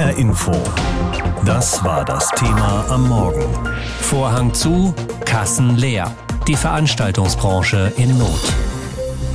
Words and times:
HR 0.00 0.16
Info. 0.16 0.52
Das 1.44 1.84
war 1.84 2.06
das 2.06 2.30
Thema 2.30 2.86
am 2.88 3.06
Morgen. 3.06 3.44
Vorhang 4.00 4.54
zu, 4.54 4.94
Kassen 5.26 5.76
leer. 5.76 6.10
Die 6.48 6.56
Veranstaltungsbranche 6.56 7.92
in 7.98 8.16
Not. 8.16 8.69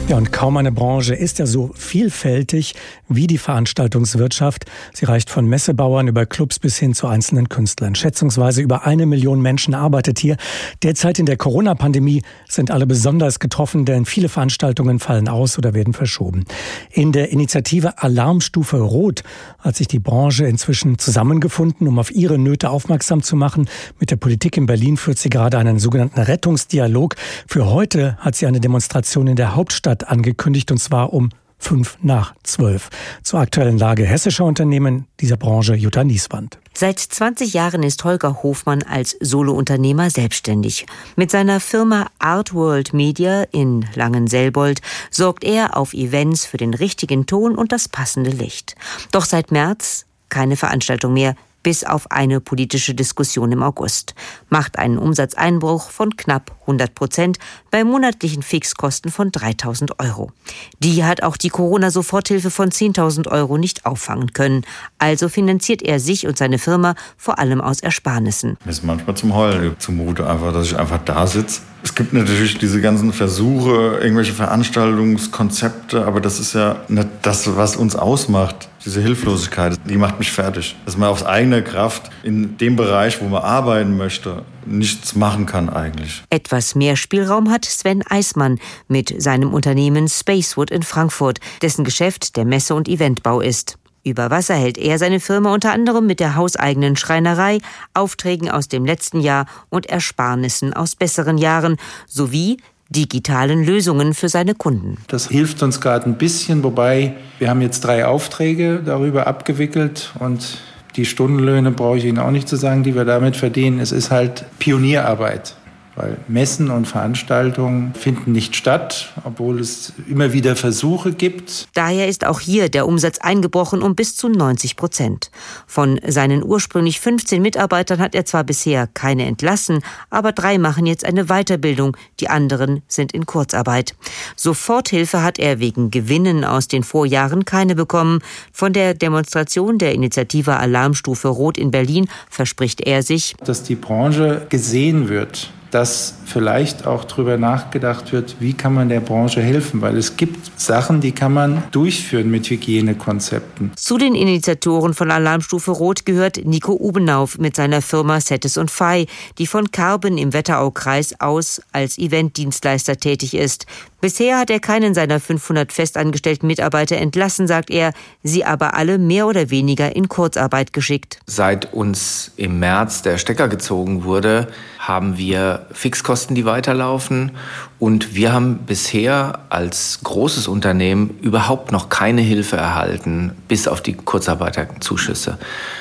Ja, 0.08 0.18
und 0.18 0.32
kaum 0.32 0.56
eine 0.58 0.72
Branche 0.72 1.16
ist 1.16 1.40
ja 1.40 1.48
so 1.48 1.72
vielfältig 1.74 2.76
wie 3.10 3.26
die 3.26 3.40
Veranstaltungswirtschaft. 3.40 4.66
Sie 4.94 5.06
reicht 5.06 5.32
von 5.32 5.48
Messebauern 5.48 6.08
über 6.08 6.28
Clubs 6.28 6.60
bis 6.60 6.78
hin 6.78 6.94
zu 6.94 7.08
einzelnen 7.08 7.50
Künstlern. 7.50 7.96
Schätzungsweise 7.96 8.62
über 8.62 8.86
eine 8.86 9.08
Million 9.08 9.42
Menschen 9.42 9.74
arbeitet 9.74 10.20
hier. 10.20 10.38
Derzeit 10.84 11.18
in 11.18 11.26
der 11.26 11.38
Corona-Pandemie 11.38 12.22
sind 12.48 12.70
alle 12.70 12.86
besonders 12.86 13.40
getroffen, 13.40 13.86
denn 13.86 14.06
viele 14.06 14.30
Veranstaltungen 14.30 15.00
fallen 15.00 15.28
aus 15.28 15.58
oder 15.58 15.74
werden 15.74 15.96
verschoben. 15.96 16.46
In 16.92 17.12
der 17.12 17.32
Initiative 17.32 17.98
Alarmstufe 18.04 18.78
Rot 18.78 19.24
hat 19.58 19.76
sich 19.76 19.88
die 19.88 20.00
Branche 20.00 20.46
inzwischen 20.46 21.00
zusammengefunden, 21.00 21.88
um 21.88 21.98
auf 21.98 22.12
ihre 22.12 22.38
Nöte 22.38 22.70
aufmerksam 22.70 23.24
zu 23.24 23.36
machen. 23.36 23.68
Mit 24.00 24.12
der 24.12 24.18
Politik 24.18 24.56
in 24.56 24.68
Berlin 24.68 24.98
führt 24.98 25.18
sie 25.18 25.32
gerade 25.32 25.58
einen 25.58 25.80
sogenannten 25.80 26.20
Rettungsdialog. 26.20 27.16
Für 27.48 27.72
heute 27.72 28.18
hat 28.20 28.36
sie 28.36 28.46
eine 28.46 28.60
Demonstration 28.60 29.26
in 29.26 29.36
der 29.36 29.56
Hauptstadt 29.56 29.95
Stadt 29.96 30.10
angekündigt, 30.10 30.72
und 30.72 30.78
zwar 30.78 31.14
um 31.14 31.30
fünf 31.58 31.98
nach 32.02 32.36
zwölf. 32.44 32.90
Zur 33.24 33.40
aktuellen 33.40 33.78
Lage 33.78 34.06
hessischer 34.06 34.44
Unternehmen 34.44 35.08
dieser 35.22 35.38
Branche 35.38 35.74
Jutta 35.74 36.04
Nieswand. 36.04 36.60
Seit 36.74 37.00
20 37.00 37.54
Jahren 37.54 37.82
ist 37.82 38.04
Holger 38.04 38.44
Hofmann 38.44 38.84
als 38.84 39.16
Solounternehmer 39.22 40.10
selbstständig. 40.10 40.86
Mit 41.16 41.32
seiner 41.32 41.62
Firma 41.62 42.08
Art 42.20 42.54
World 42.54 42.94
Media 42.94 43.44
in 43.52 43.86
Langenselbold 43.96 44.82
sorgt 45.10 45.46
er 45.46 45.78
auf 45.78 45.94
Events 45.94 46.46
für 46.46 46.58
den 46.58 46.74
richtigen 46.74 47.26
Ton 47.26 47.56
und 47.56 47.72
das 47.72 47.88
passende 47.88 48.32
Licht. 48.32 48.76
Doch 49.12 49.24
seit 49.24 49.52
März 49.52 50.06
keine 50.28 50.58
Veranstaltung 50.58 51.14
mehr, 51.14 51.36
bis 51.66 51.84
auf 51.84 52.12
eine 52.12 52.42
politische 52.42 52.94
Diskussion 52.94 53.52
im 53.52 53.64
August, 53.64 54.14
macht 54.50 54.78
einen 54.78 55.00
Umsatzeinbruch 55.00 55.90
von 55.90 56.16
knapp 56.16 56.52
100 56.62 56.94
Prozent 56.94 57.40
bei 57.72 57.84
monatlichen 57.84 58.44
Fixkosten 58.44 59.10
von 59.10 59.32
3000 59.32 60.00
Euro. 60.00 60.32
Die 60.78 61.04
hat 61.04 61.24
auch 61.24 61.38
die 61.38 61.50
Corona-Soforthilfe 61.50 62.52
von 62.52 62.70
10.000 62.70 63.32
Euro 63.32 63.58
nicht 63.58 63.88
auffangen 63.88 64.32
können. 64.34 64.62
Also 65.00 65.28
finanziert 65.28 65.82
er 65.82 66.00
sich 66.00 66.28
und 66.28 66.38
seine 66.38 66.60
Firma 66.60 66.94
vor 67.18 67.40
allem 67.40 67.62
aus 67.62 67.80
Ersparnissen. 67.80 68.60
Mir 68.64 68.70
ist 68.70 68.84
manchmal 68.84 69.18
zum 69.18 69.34
Heulen 69.34 69.76
zumute, 69.80 70.30
einfach, 70.30 70.54
dass 70.54 70.68
ich 70.68 70.78
einfach 70.78 71.00
da 71.04 71.26
sitze. 71.26 71.62
Es 71.86 71.94
gibt 71.94 72.14
natürlich 72.14 72.58
diese 72.58 72.82
ganzen 72.82 73.14
Versuche, 73.14 74.00
irgendwelche 74.02 74.34
Veranstaltungskonzepte, 74.34 76.04
aber 76.04 76.20
das 76.20 76.40
ist 76.40 76.54
ja 76.54 76.78
nicht 76.88 77.08
das, 77.22 77.56
was 77.56 77.76
uns 77.76 77.96
ausmacht. 77.96 78.68
Diese 78.84 79.02
Hilflosigkeit, 79.02 79.80
die 79.88 79.96
macht 79.96 80.18
mich 80.18 80.32
fertig. 80.32 80.76
Dass 80.86 80.98
man 80.98 81.10
aus 81.10 81.24
eigener 81.24 81.62
Kraft 81.62 82.10
in 82.24 82.58
dem 82.58 82.76
Bereich, 82.76 83.22
wo 83.22 83.26
man 83.26 83.44
arbeiten 83.44 83.98
möchte, 83.98 84.42
nichts 84.66 85.16
machen 85.16 85.46
kann 85.46 85.70
eigentlich. 85.70 86.24
Etwas 86.32 86.74
mehr 86.74 86.96
Spielraum 86.96 87.52
hat 87.52 87.66
Sven 87.66 88.04
Eismann 88.10 88.60
mit 88.88 89.22
seinem 89.22 89.54
Unternehmen 89.54 90.08
Spacewood 90.08 90.72
in 90.72 90.82
Frankfurt, 90.82 91.40
dessen 91.62 91.86
Geschäft 91.86 92.36
der 92.36 92.46
Messe- 92.46 92.74
und 92.74 92.90
Eventbau 92.90 93.42
ist. 93.42 93.78
Über 94.06 94.30
Wasser 94.30 94.54
hält 94.54 94.78
er 94.78 95.00
seine 95.00 95.20
Firma 95.20 95.52
unter 95.52 95.74
anderem 95.74 96.06
mit 96.06 96.20
der 96.20 96.36
hauseigenen 96.36 96.96
Schreinerei, 96.96 97.58
Aufträgen 97.96 98.52
aus 98.52 98.68
dem 98.68 98.86
letzten 98.86 99.20
Jahr 99.20 99.48
und 99.70 99.88
Ersparnissen 99.88 100.74
aus 100.74 100.96
besseren 100.96 101.40
Jahren 101.40 101.78
sowie 102.06 102.58
digitalen 102.90 103.66
Lösungen 103.66 104.14
für 104.14 104.30
seine 104.30 104.54
Kunden. 104.54 105.00
Das 105.08 105.30
hilft 105.30 105.64
uns 105.64 105.82
gerade 105.82 106.06
ein 106.06 106.20
bisschen, 106.20 106.64
wobei 106.64 107.16
wir 107.40 107.50
haben 107.50 107.62
jetzt 107.62 107.82
drei 107.82 108.06
Aufträge 108.06 108.84
darüber 108.86 109.26
abgewickelt 109.26 110.14
und 110.20 110.60
die 110.96 111.06
Stundenlöhne 111.06 111.72
brauche 111.72 111.98
ich 111.98 112.06
Ihnen 112.06 112.20
auch 112.20 112.30
nicht 112.30 112.48
zu 112.48 112.58
sagen, 112.58 112.84
die 112.84 112.94
wir 112.94 113.06
damit 113.06 113.36
verdienen. 113.36 113.80
Es 113.80 113.92
ist 113.92 114.12
halt 114.12 114.46
Pionierarbeit 114.60 115.56
weil 115.96 116.18
Messen 116.28 116.70
und 116.70 116.88
Veranstaltungen 116.88 117.94
finden 117.94 118.34
nicht 118.34 118.56
statt, 118.56 119.14
obwohl 119.24 119.60
es 119.60 119.94
immer 120.10 120.34
wieder 120.34 120.56
Versuche 120.56 121.14
gibt. 121.14 121.68
Daher 121.74 122.08
ist 122.08 122.26
auch 122.26 122.40
hier 122.40 122.70
der 122.70 122.88
Umsatz 122.88 123.20
eingebrochen 123.20 123.82
um 123.82 123.96
bis 123.96 124.16
zu 124.16 124.28
90 124.28 124.76
Prozent. 124.76 125.32
Von 125.68 126.00
seinen 126.06 126.44
ursprünglich 126.44 127.00
15 127.00 127.42
Mitarbeitern 127.42 128.00
hat 128.00 128.14
er 128.14 128.26
zwar 128.26 128.44
bisher 128.44 128.88
keine 128.88 129.26
entlassen, 129.26 129.80
aber 130.10 130.34
drei 130.34 130.58
machen 130.58 130.86
jetzt 130.86 131.06
eine 131.06 131.26
Weiterbildung, 131.26 131.96
die 132.20 132.30
anderen 132.30 132.82
sind 132.88 133.14
in 133.14 133.26
Kurzarbeit. 133.26 133.96
Soforthilfe 134.36 135.24
hat 135.24 135.40
er 135.40 135.60
wegen 135.60 135.92
Gewinnen 135.92 136.44
aus 136.44 136.68
den 136.68 136.84
Vorjahren 136.84 137.46
keine 137.46 137.76
bekommen. 137.76 138.20
Von 138.52 138.74
der 138.74 138.94
Demonstration 138.94 139.78
der 139.78 139.94
Initiative 139.94 140.58
Alarmstufe 140.58 141.30
Rot 141.30 141.58
in 141.58 141.72
Berlin 141.72 142.08
verspricht 142.30 142.82
er 142.82 143.02
sich, 143.02 143.36
dass 143.46 143.64
die 143.64 143.76
Branche 143.76 144.46
gesehen 144.50 145.10
wird 145.10 145.52
dass 145.76 146.14
vielleicht 146.26 146.86
auch 146.86 147.06
darüber 147.06 147.38
nachgedacht 147.38 148.12
wird, 148.12 148.36
wie 148.40 148.54
kann 148.54 148.74
man 148.74 148.90
der 148.90 149.00
Branche 149.00 149.42
helfen, 149.42 149.82
weil 149.82 149.98
es 149.98 150.18
gibt 150.18 150.60
Sachen, 150.60 151.02
die 151.02 151.12
kann 151.12 151.34
man 151.34 151.64
durchführen 151.72 152.30
mit 152.30 152.50
Hygienekonzepten. 152.50 153.72
Zu 153.76 153.98
den 153.98 154.16
Initiatoren 154.16 154.94
von 154.94 155.12
Alarmstufe 155.12 155.72
Rot 155.72 156.06
gehört 156.06 156.44
Nico 156.44 156.74
Ubenauf 156.74 157.38
mit 157.38 157.56
seiner 157.56 157.82
Firma 157.82 158.20
Settes 158.20 158.58
und 158.58 158.72
Fei, 158.72 159.06
die 159.38 159.48
von 159.48 159.72
Karben 159.72 160.18
im 160.18 160.34
Wetteraukreis 160.34 161.20
aus 161.20 161.62
als 161.72 161.98
Eventdienstleister 161.98 162.98
tätig 162.98 163.34
ist. 163.34 163.66
Bisher 164.02 164.38
hat 164.38 164.52
er 164.52 164.60
keinen 164.60 164.94
seiner 164.94 165.20
500 165.20 165.74
festangestellten 165.74 166.46
Mitarbeiter 166.46 166.98
entlassen, 166.98 167.48
sagt 167.48 167.72
er, 167.72 167.92
sie 168.22 168.46
aber 168.46 168.76
alle 168.76 169.00
mehr 169.00 169.26
oder 169.26 169.50
weniger 169.50 169.96
in 169.96 170.10
Kurzarbeit 170.10 170.74
geschickt. 170.74 171.18
Seit 171.26 171.74
uns 171.74 172.32
im 172.36 172.60
März 172.60 173.02
der 173.02 173.18
Stecker 173.18 173.48
gezogen 173.48 174.04
wurde, 174.04 174.48
haben 174.78 175.18
wir 175.18 175.66
Fixkosten, 175.72 176.15
die 176.24 176.46
weiterlaufen. 176.46 177.32
Und 177.78 178.16
wir 178.16 178.32
haben 178.32 178.60
bisher 178.66 179.40
als 179.50 180.00
großes 180.04 180.48
Unternehmen 180.48 181.18
überhaupt 181.22 181.72
noch 181.72 181.90
keine 181.90 182.22
Hilfe 182.22 182.56
erhalten, 182.56 183.34
bis 183.48 183.68
auf 183.68 183.82
die 183.82 183.94
Kurzarbeiterzuschüsse. 183.94 185.38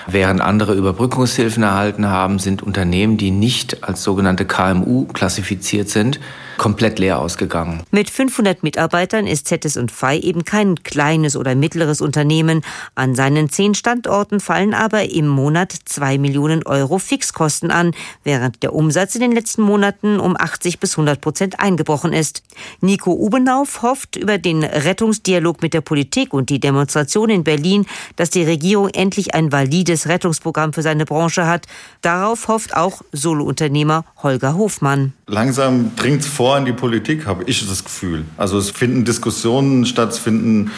Während 0.09 0.41
andere 0.41 0.75
Überbrückungshilfen 0.75 1.63
erhalten 1.63 2.09
haben, 2.09 2.41
sind 2.41 2.63
Unternehmen, 2.63 3.17
die 3.17 3.31
nicht 3.31 3.85
als 3.85 4.03
sogenannte 4.03 4.45
KMU 4.45 5.07
klassifiziert 5.07 5.89
sind, 5.89 6.19
komplett 6.57 6.99
leer 6.99 7.19
ausgegangen. 7.19 7.83
Mit 7.91 8.11
500 8.11 8.63
Mitarbeitern 8.63 9.27
ist 9.27 9.49
ZS 9.49 9.77
und 9.77 9.91
FI 9.91 10.19
eben 10.21 10.45
kein 10.45 10.83
kleines 10.83 11.37
oder 11.37 11.55
mittleres 11.55 12.01
Unternehmen. 12.01 12.63
An 12.95 13.15
seinen 13.15 13.49
zehn 13.49 13.75
Standorten 13.75 14.41
fallen 14.41 14.75
aber 14.75 15.11
im 15.11 15.27
Monat 15.27 15.73
zwei 15.85 16.19
Millionen 16.19 16.65
Euro 16.65 16.99
Fixkosten 16.99 17.71
an, 17.71 17.93
während 18.23 18.63
der 18.63 18.75
Umsatz 18.75 19.15
in 19.15 19.21
den 19.21 19.33
letzten 19.33 19.63
Monaten 19.63 20.21
um 20.25 20.37
80 20.39 20.81
bis 20.81 20.93
100 20.93 21.21
Prozent 21.21 21.61
eingebrochen 21.61 22.13
ist. 22.13 22.43
Nico 22.81 23.13
Ubenauf 23.13 23.83
hofft 23.83 24.17
über 24.17 24.39
den 24.39 24.65
Rettungsdialog 24.65 25.61
mit 25.61 25.75
der 25.75 25.83
Politik 25.83 26.33
und 26.33 26.51
die 26.51 26.61
Demonstration 26.61 27.31
in 27.31 27.45
Berlin, 27.45 27.85
dass 28.17 28.31
die 28.31 28.43
Regierung 28.43 28.89
endlich 28.89 29.35
ein 29.35 29.53
valides 29.53 30.09
Rettungsprogramm 30.09 30.73
für 30.73 30.83
seine 30.83 31.05
Branche 31.05 31.47
hat. 31.47 31.67
Darauf 32.01 32.49
hofft 32.49 32.77
auch 32.77 33.03
Solounternehmer 33.13 34.05
Holger 34.23 34.55
Hofmann. 34.57 35.13
Langsam 35.27 35.97
dringt 35.97 36.21
es 36.21 36.27
vor 36.29 36.45
vor 36.45 36.59
in 36.59 36.67
die 36.67 36.73
Politik, 36.73 37.27
habe 37.27 37.45
ich 37.45 37.67
das 37.67 37.83
Gefühl. 37.83 38.27
Also 38.37 38.59
es 38.59 38.71
finden 38.71 39.05
Diskussionen 39.05 39.87
statt, 39.87 40.11
es 40.11 40.19
finden 40.19 40.71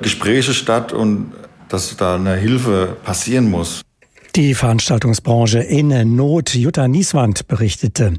Gespräche 0.00 0.54
statt 0.54 0.92
und 0.92 1.32
dass 1.68 1.94
da 1.96 2.16
eine 2.16 2.34
Hilfe 2.34 2.96
passieren 3.04 3.50
muss. 3.50 3.82
Die 4.34 4.54
Veranstaltungsbranche 4.54 5.58
in 5.58 6.16
Not. 6.16 6.54
Jutta 6.54 6.88
Nieswand 6.88 7.46
berichtete. 7.46 8.14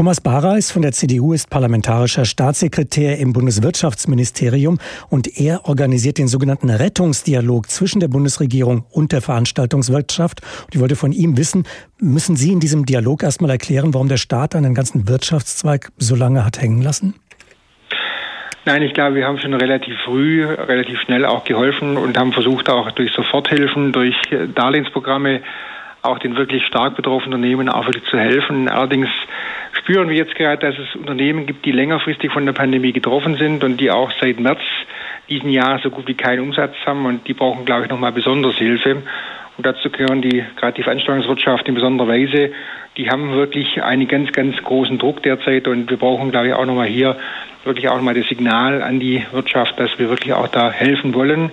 Thomas 0.00 0.22
Bareis 0.22 0.70
von 0.70 0.80
der 0.80 0.92
CDU 0.92 1.34
ist 1.34 1.50
parlamentarischer 1.50 2.24
Staatssekretär 2.24 3.18
im 3.18 3.34
Bundeswirtschaftsministerium 3.34 4.78
und 5.10 5.38
er 5.38 5.68
organisiert 5.68 6.16
den 6.16 6.26
sogenannten 6.26 6.70
Rettungsdialog 6.70 7.68
zwischen 7.68 8.00
der 8.00 8.08
Bundesregierung 8.08 8.86
und 8.90 9.12
der 9.12 9.20
Veranstaltungswirtschaft. 9.20 10.40
Und 10.64 10.74
ich 10.74 10.80
wollte 10.80 10.96
von 10.96 11.12
ihm 11.12 11.36
wissen, 11.36 11.64
müssen 12.00 12.34
Sie 12.34 12.50
in 12.50 12.60
diesem 12.60 12.86
Dialog 12.86 13.22
erstmal 13.22 13.50
erklären, 13.50 13.92
warum 13.92 14.08
der 14.08 14.16
Staat 14.16 14.56
einen 14.56 14.74
ganzen 14.74 15.06
Wirtschaftszweig 15.06 15.90
so 15.98 16.16
lange 16.16 16.46
hat 16.46 16.62
hängen 16.62 16.80
lassen? 16.80 17.14
Nein, 18.64 18.80
ich 18.80 18.94
glaube, 18.94 19.16
wir 19.16 19.26
haben 19.26 19.38
schon 19.38 19.52
relativ 19.52 19.98
früh, 20.06 20.46
relativ 20.46 20.98
schnell 21.00 21.26
auch 21.26 21.44
geholfen 21.44 21.98
und 21.98 22.16
haben 22.16 22.32
versucht, 22.32 22.70
auch 22.70 22.90
durch 22.92 23.12
Soforthilfen, 23.12 23.92
durch 23.92 24.16
Darlehensprogramme 24.54 25.42
auch 26.02 26.18
den 26.18 26.36
wirklich 26.36 26.64
stark 26.64 26.96
betroffenen 26.96 27.34
Unternehmen 27.34 27.68
auch 27.68 27.86
wirklich 27.86 28.04
zu 28.04 28.18
helfen. 28.18 28.68
Allerdings 28.68 29.08
spüren 29.80 30.08
wir 30.08 30.16
jetzt 30.16 30.34
gerade, 30.34 30.58
dass 30.58 30.78
es 30.78 30.94
Unternehmen 30.94 31.46
gibt, 31.46 31.64
die 31.64 31.72
längerfristig 31.72 32.30
von 32.30 32.46
der 32.46 32.52
Pandemie 32.52 32.92
getroffen 32.92 33.36
sind 33.36 33.64
und 33.64 33.78
die 33.80 33.90
auch 33.90 34.10
seit 34.20 34.38
März 34.38 34.60
diesen 35.28 35.50
Jahr 35.50 35.80
so 35.82 35.90
gut 35.90 36.06
wie 36.06 36.14
keinen 36.14 36.40
Umsatz 36.40 36.74
haben 36.86 37.06
und 37.06 37.26
die 37.26 37.34
brauchen, 37.34 37.64
glaube 37.64 37.84
ich, 37.84 37.90
nochmal 37.90 38.12
besonders 38.12 38.56
Hilfe. 38.56 39.02
Und 39.56 39.66
dazu 39.66 39.90
gehören 39.90 40.22
die, 40.22 40.44
gerade 40.56 40.74
die 40.74 40.82
Veranstaltungswirtschaft 40.82 41.68
in 41.68 41.74
besonderer 41.74 42.08
Weise. 42.08 42.52
Die 42.96 43.10
haben 43.10 43.32
wirklich 43.32 43.82
einen 43.82 44.08
ganz, 44.08 44.32
ganz 44.32 44.56
großen 44.62 44.98
Druck 44.98 45.22
derzeit 45.22 45.68
und 45.68 45.90
wir 45.90 45.96
brauchen, 45.96 46.30
glaube 46.30 46.48
ich, 46.48 46.54
auch 46.54 46.66
nochmal 46.66 46.86
hier 46.86 47.16
wirklich 47.64 47.88
auch 47.88 47.96
nochmal 47.96 48.14
das 48.14 48.28
Signal 48.28 48.82
an 48.82 49.00
die 49.00 49.22
Wirtschaft, 49.32 49.78
dass 49.78 49.98
wir 49.98 50.08
wirklich 50.08 50.32
auch 50.32 50.48
da 50.48 50.70
helfen 50.70 51.14
wollen 51.14 51.50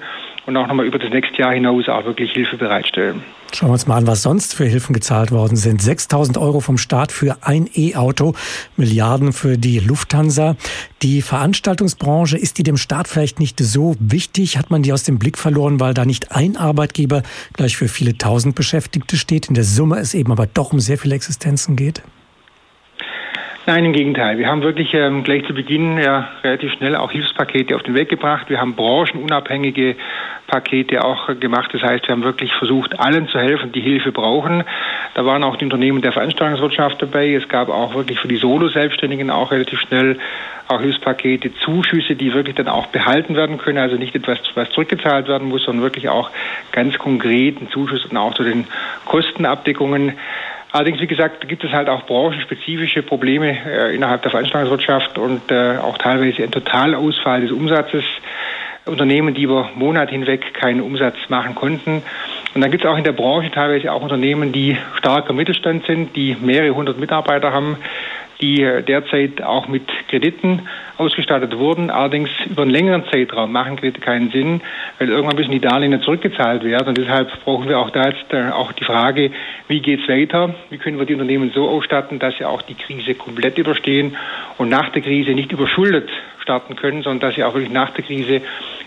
und 0.47 0.55
auch 0.55 0.65
nochmal 0.65 0.85
über 0.85 0.97
das 0.97 1.11
nächste 1.11 1.38
Jahr 1.38 1.53
hinaus 1.53 1.89
auch 1.89 2.05
wirklich 2.05 2.31
Hilfe 2.31 2.55
bereitstellen. 2.57 3.21
Schauen 3.53 3.69
wir 3.69 3.73
uns 3.73 3.85
mal 3.85 3.97
an, 3.97 4.07
was 4.07 4.23
sonst 4.23 4.55
für 4.55 4.65
Hilfen 4.65 4.94
gezahlt 4.94 5.31
worden 5.31 5.57
sind. 5.57 5.81
6000 5.81 6.38
Euro 6.38 6.61
vom 6.61 6.77
Staat 6.77 7.11
für 7.11 7.38
ein 7.41 7.69
E-Auto, 7.73 8.33
Milliarden 8.77 9.33
für 9.33 9.57
die 9.57 9.79
Lufthansa. 9.79 10.55
Die 11.01 11.21
Veranstaltungsbranche, 11.21 12.38
ist 12.38 12.57
die 12.57 12.63
dem 12.63 12.77
Staat 12.77 13.07
vielleicht 13.07 13.39
nicht 13.39 13.59
so 13.59 13.95
wichtig? 13.99 14.57
Hat 14.57 14.69
man 14.69 14.83
die 14.83 14.94
aus 14.94 15.03
dem 15.03 15.19
Blick 15.19 15.38
verloren, 15.38 15.79
weil 15.79 15.94
da 15.94 16.05
nicht 16.05 16.31
ein 16.31 16.55
Arbeitgeber 16.55 17.23
gleich 17.53 17.75
für 17.75 17.89
viele 17.89 18.17
tausend 18.17 18.55
Beschäftigte 18.55 19.17
steht? 19.17 19.47
In 19.47 19.53
der 19.53 19.65
Summe 19.65 19.97
es 19.99 20.13
eben 20.13 20.31
aber 20.31 20.45
doch 20.45 20.71
um 20.71 20.79
sehr 20.79 20.97
viele 20.97 21.15
Existenzen 21.15 21.75
geht? 21.75 22.01
Nein, 23.69 23.84
im 23.84 23.92
Gegenteil. 23.92 24.38
Wir 24.38 24.48
haben 24.48 24.62
wirklich 24.62 24.94
ähm, 24.94 25.25
gleich 25.25 25.46
zu 25.46 25.54
Beginn 25.54 25.98
ja 25.98 26.30
relativ 26.42 26.72
schnell 26.72 26.96
auch 26.96 27.12
Hilfspakete 27.12 27.75
auf 27.75 27.84
den 27.84 27.96
Weg 27.96 28.08
gebracht. 28.08 28.50
Wir 28.50 28.62
haben 28.62 28.75
branchenunabhängige 28.75 29.98
Pakete 30.48 31.04
auch 31.04 31.28
gemacht. 31.38 31.74
Das 31.74 31.81
heißt, 31.81 32.08
wir 32.08 32.14
haben 32.14 32.24
wirklich 32.24 32.54
versucht, 32.54 32.98
allen 32.98 33.28
zu 33.28 33.38
helfen, 33.40 33.74
die 33.74 33.81
Hilfe 33.81 34.14
brauchen. 34.14 34.64
Da 35.16 35.25
waren 35.25 35.44
auch 35.44 35.58
die 35.58 35.66
Unternehmen 35.66 36.02
der 36.02 36.14
Veranstaltungswirtschaft 36.14 37.02
dabei. 37.02 37.34
Es 37.34 37.50
gab 37.50 37.68
auch 37.68 37.94
wirklich 37.94 38.22
für 38.22 38.30
die 38.30 38.38
Solo-Selbstständigen 38.38 39.30
auch 39.30 39.52
relativ 39.52 39.81
schnell 39.81 40.18
auch 40.69 40.80
Hilfspakete, 40.80 41.54
Zuschüsse, 41.56 42.16
die 42.16 42.34
wirklich 42.34 42.56
dann 42.56 42.69
auch 42.69 42.88
behalten 42.88 43.36
werden 43.36 43.58
können. 43.58 43.80
Also 43.80 43.98
nicht 43.98 44.16
etwas, 44.16 44.40
was 44.56 44.69
zurückgezahlt 44.69 45.28
werden 45.28 45.50
muss, 45.50 45.64
sondern 45.64 45.84
wirklich 45.84 46.08
auch 46.08 46.31
ganz 46.72 46.98
konkreten 46.98 47.69
Zuschuss 47.69 48.06
und 48.06 48.16
auch 48.16 48.34
zu 48.34 48.44
den 48.44 48.66
Kostenabdeckungen. 49.04 50.14
Allerdings, 50.72 51.00
wie 51.00 51.08
gesagt, 51.08 51.48
gibt 51.48 51.64
es 51.64 51.72
halt 51.72 51.90
auch 51.90 52.06
branchenspezifische 52.06 53.02
Probleme 53.02 53.58
äh, 53.66 53.96
innerhalb 53.96 54.22
der 54.22 54.31
Veranstaltungswirtschaft 54.31 55.18
und 55.18 55.50
äh, 55.50 55.78
auch 55.78 55.98
teilweise 55.98 56.44
ein 56.44 56.52
Totalausfall 56.52 57.42
des 57.42 57.52
Umsatzes. 57.52 58.04
Unternehmen, 58.88 59.34
die 59.34 59.44
über 59.44 59.69
Monate 59.75 60.12
hinweg 60.12 60.54
keinen 60.54 60.81
Umsatz 60.81 61.16
machen 61.30 61.56
konnten. 61.56 62.02
Und 62.54 62.62
dann 62.62 62.72
gibt 62.72 62.86
es 62.86 62.90
auch 62.90 62.98
in 62.98 63.04
der 63.04 63.12
Branche 63.12 63.52
teilweise 63.52 63.92
auch 63.92 64.02
Unternehmen, 64.02 64.52
die 64.52 64.78
starker 64.98 65.34
Mittelstand 65.34 65.86
sind, 65.86 66.16
die 66.16 66.36
mehrere 66.40 66.74
hundert 66.74 66.98
Mitarbeiter 66.98 67.52
haben, 67.52 67.78
die 68.42 68.62
äh, 68.62 68.84
derzeit 68.84 69.42
auch 69.42 69.68
mit 69.68 69.84
Krediten 70.10 70.68
ausgestattet 70.98 71.57
wurden. 71.57 71.89
Allerdings 71.89 72.30
über 72.50 72.63
einen 72.63 72.72
längeren 72.72 73.04
Zeitraum 73.12 73.51
machen 73.51 73.78
Kredite 73.78 74.01
keinen 74.01 74.31
Sinn, 74.31 74.62
weil 75.00 75.10
irgendwann 75.10 75.36
müssen 75.36 75.51
die 75.51 75.60
Darlehen 75.60 76.01
zurückgezahlt 76.01 76.63
werden. 76.63 76.89
Und 76.89 76.98
deshalb 76.98 77.30
brauchen 77.44 77.68
wir 77.68 77.80
auch 77.80 77.89
da 77.89 78.10
jetzt 78.10 78.31
äh, 78.31 78.50
auch 78.50 78.72
die 78.72 78.84
Frage, 78.84 79.31
wie 79.68 79.80
geht 79.80 80.01
es 80.01 80.07
weiter? 80.07 80.56
Wie 80.69 80.78
können 80.78 81.00
wir 81.00 81.06
die 81.06 81.13
Unternehmen 81.13 81.51
so 81.54 81.68
ausstatten, 81.68 82.19
dass 82.19 82.38
sie 82.38 82.45
auch 82.45 82.62
die 82.62 82.75
Krise 82.75 83.16
komplett 83.16 83.57
überstehen 83.57 84.16
und 84.57 84.69
nach 84.69 84.90
der 84.90 85.01
Krise 85.01 85.31
nicht 85.31 85.51
überschuldet 85.51 86.10
starten 86.42 86.78
können, 86.78 87.04
sondern 87.04 87.19
dass 87.19 87.36
sie 87.36 87.44
auch 87.44 87.54
wirklich 87.54 87.74
nach 87.74 87.90
der 87.90 88.06
Krise 88.06 88.42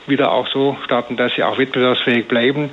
wieder 0.06 0.32
auch 0.32 0.48
so 0.48 0.78
starten, 0.84 1.16
dass 1.16 1.34
sie 1.34 1.42
auch 1.42 1.58
wettbewerbsfähig 1.58 2.26
bleiben 2.26 2.70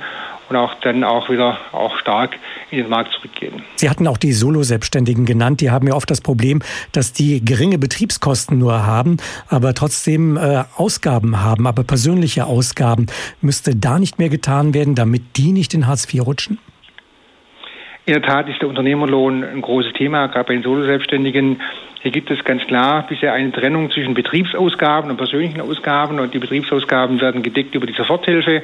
und 0.48 0.56
auch 0.56 0.74
dann 0.80 1.04
auch 1.04 1.28
wieder 1.28 1.58
auch 1.72 1.96
stark 1.98 2.36
in 2.70 2.78
den 2.78 2.88
Markt 2.88 3.12
zurückgehen. 3.12 3.62
Sie 3.76 3.88
hatten 3.88 4.06
auch 4.06 4.16
die 4.16 4.32
Solo-Selbstständigen 4.32 5.24
genannt. 5.24 5.60
Die 5.60 5.70
haben 5.70 5.86
ja 5.86 5.94
oft 5.94 6.10
das 6.10 6.20
Problem, 6.20 6.60
dass 6.92 7.12
die 7.12 7.44
geringe 7.44 7.78
Betriebskosten 7.78 8.58
nur 8.58 8.86
haben, 8.86 9.18
aber 9.48 9.74
trotzdem 9.74 10.36
äh, 10.36 10.64
Ausgaben 10.76 11.42
haben, 11.42 11.66
aber 11.66 11.84
persönliche 11.84 12.46
Ausgaben. 12.46 13.06
Müsste 13.40 13.76
da 13.76 13.98
nicht 13.98 14.18
mehr 14.18 14.28
getan 14.28 14.74
werden, 14.74 14.94
damit 14.94 15.36
die 15.36 15.52
nicht 15.52 15.74
in 15.74 15.86
Hartz 15.86 16.12
IV 16.12 16.26
rutschen? 16.26 16.58
In 18.06 18.14
der 18.14 18.22
Tat 18.22 18.48
ist 18.48 18.62
der 18.62 18.70
Unternehmerlohn 18.70 19.44
ein 19.44 19.60
großes 19.60 19.92
Thema, 19.92 20.28
gerade 20.28 20.46
bei 20.46 20.54
den 20.54 20.62
Solo-Selbstständigen. 20.62 21.60
Hier 22.00 22.10
gibt 22.10 22.30
es 22.30 22.42
ganz 22.42 22.66
klar 22.66 23.06
bisher 23.06 23.34
eine 23.34 23.52
Trennung 23.52 23.90
zwischen 23.90 24.14
Betriebsausgaben 24.14 25.10
und 25.10 25.18
persönlichen 25.18 25.60
Ausgaben 25.60 26.18
und 26.18 26.32
die 26.32 26.38
Betriebsausgaben 26.38 27.20
werden 27.20 27.42
gedeckt 27.42 27.74
über 27.74 27.86
die 27.86 27.92
Soforthilfe 27.92 28.62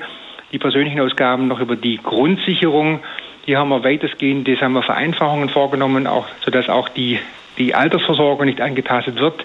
die 0.53 0.59
persönlichen 0.59 1.01
Ausgaben 1.01 1.49
noch 1.49 1.61
über 1.61 1.77
die 1.77 1.99
Grundsicherung. 1.99 3.01
Die 3.47 3.57
haben 3.57 3.69
wir 3.69 3.85
weitestgehend, 3.85 4.49
das 4.49 4.61
haben 4.61 4.73
wir 4.73 4.83
Vereinfachungen 4.83 5.49
vorgenommen, 5.49 6.07
auch, 6.07 6.27
sodass 6.45 6.69
auch 6.69 6.89
die, 6.89 7.19
die 7.59 7.75
Altersversorgung 7.75 8.47
nicht 8.47 8.61
angetastet 8.61 9.19
wird. 9.19 9.45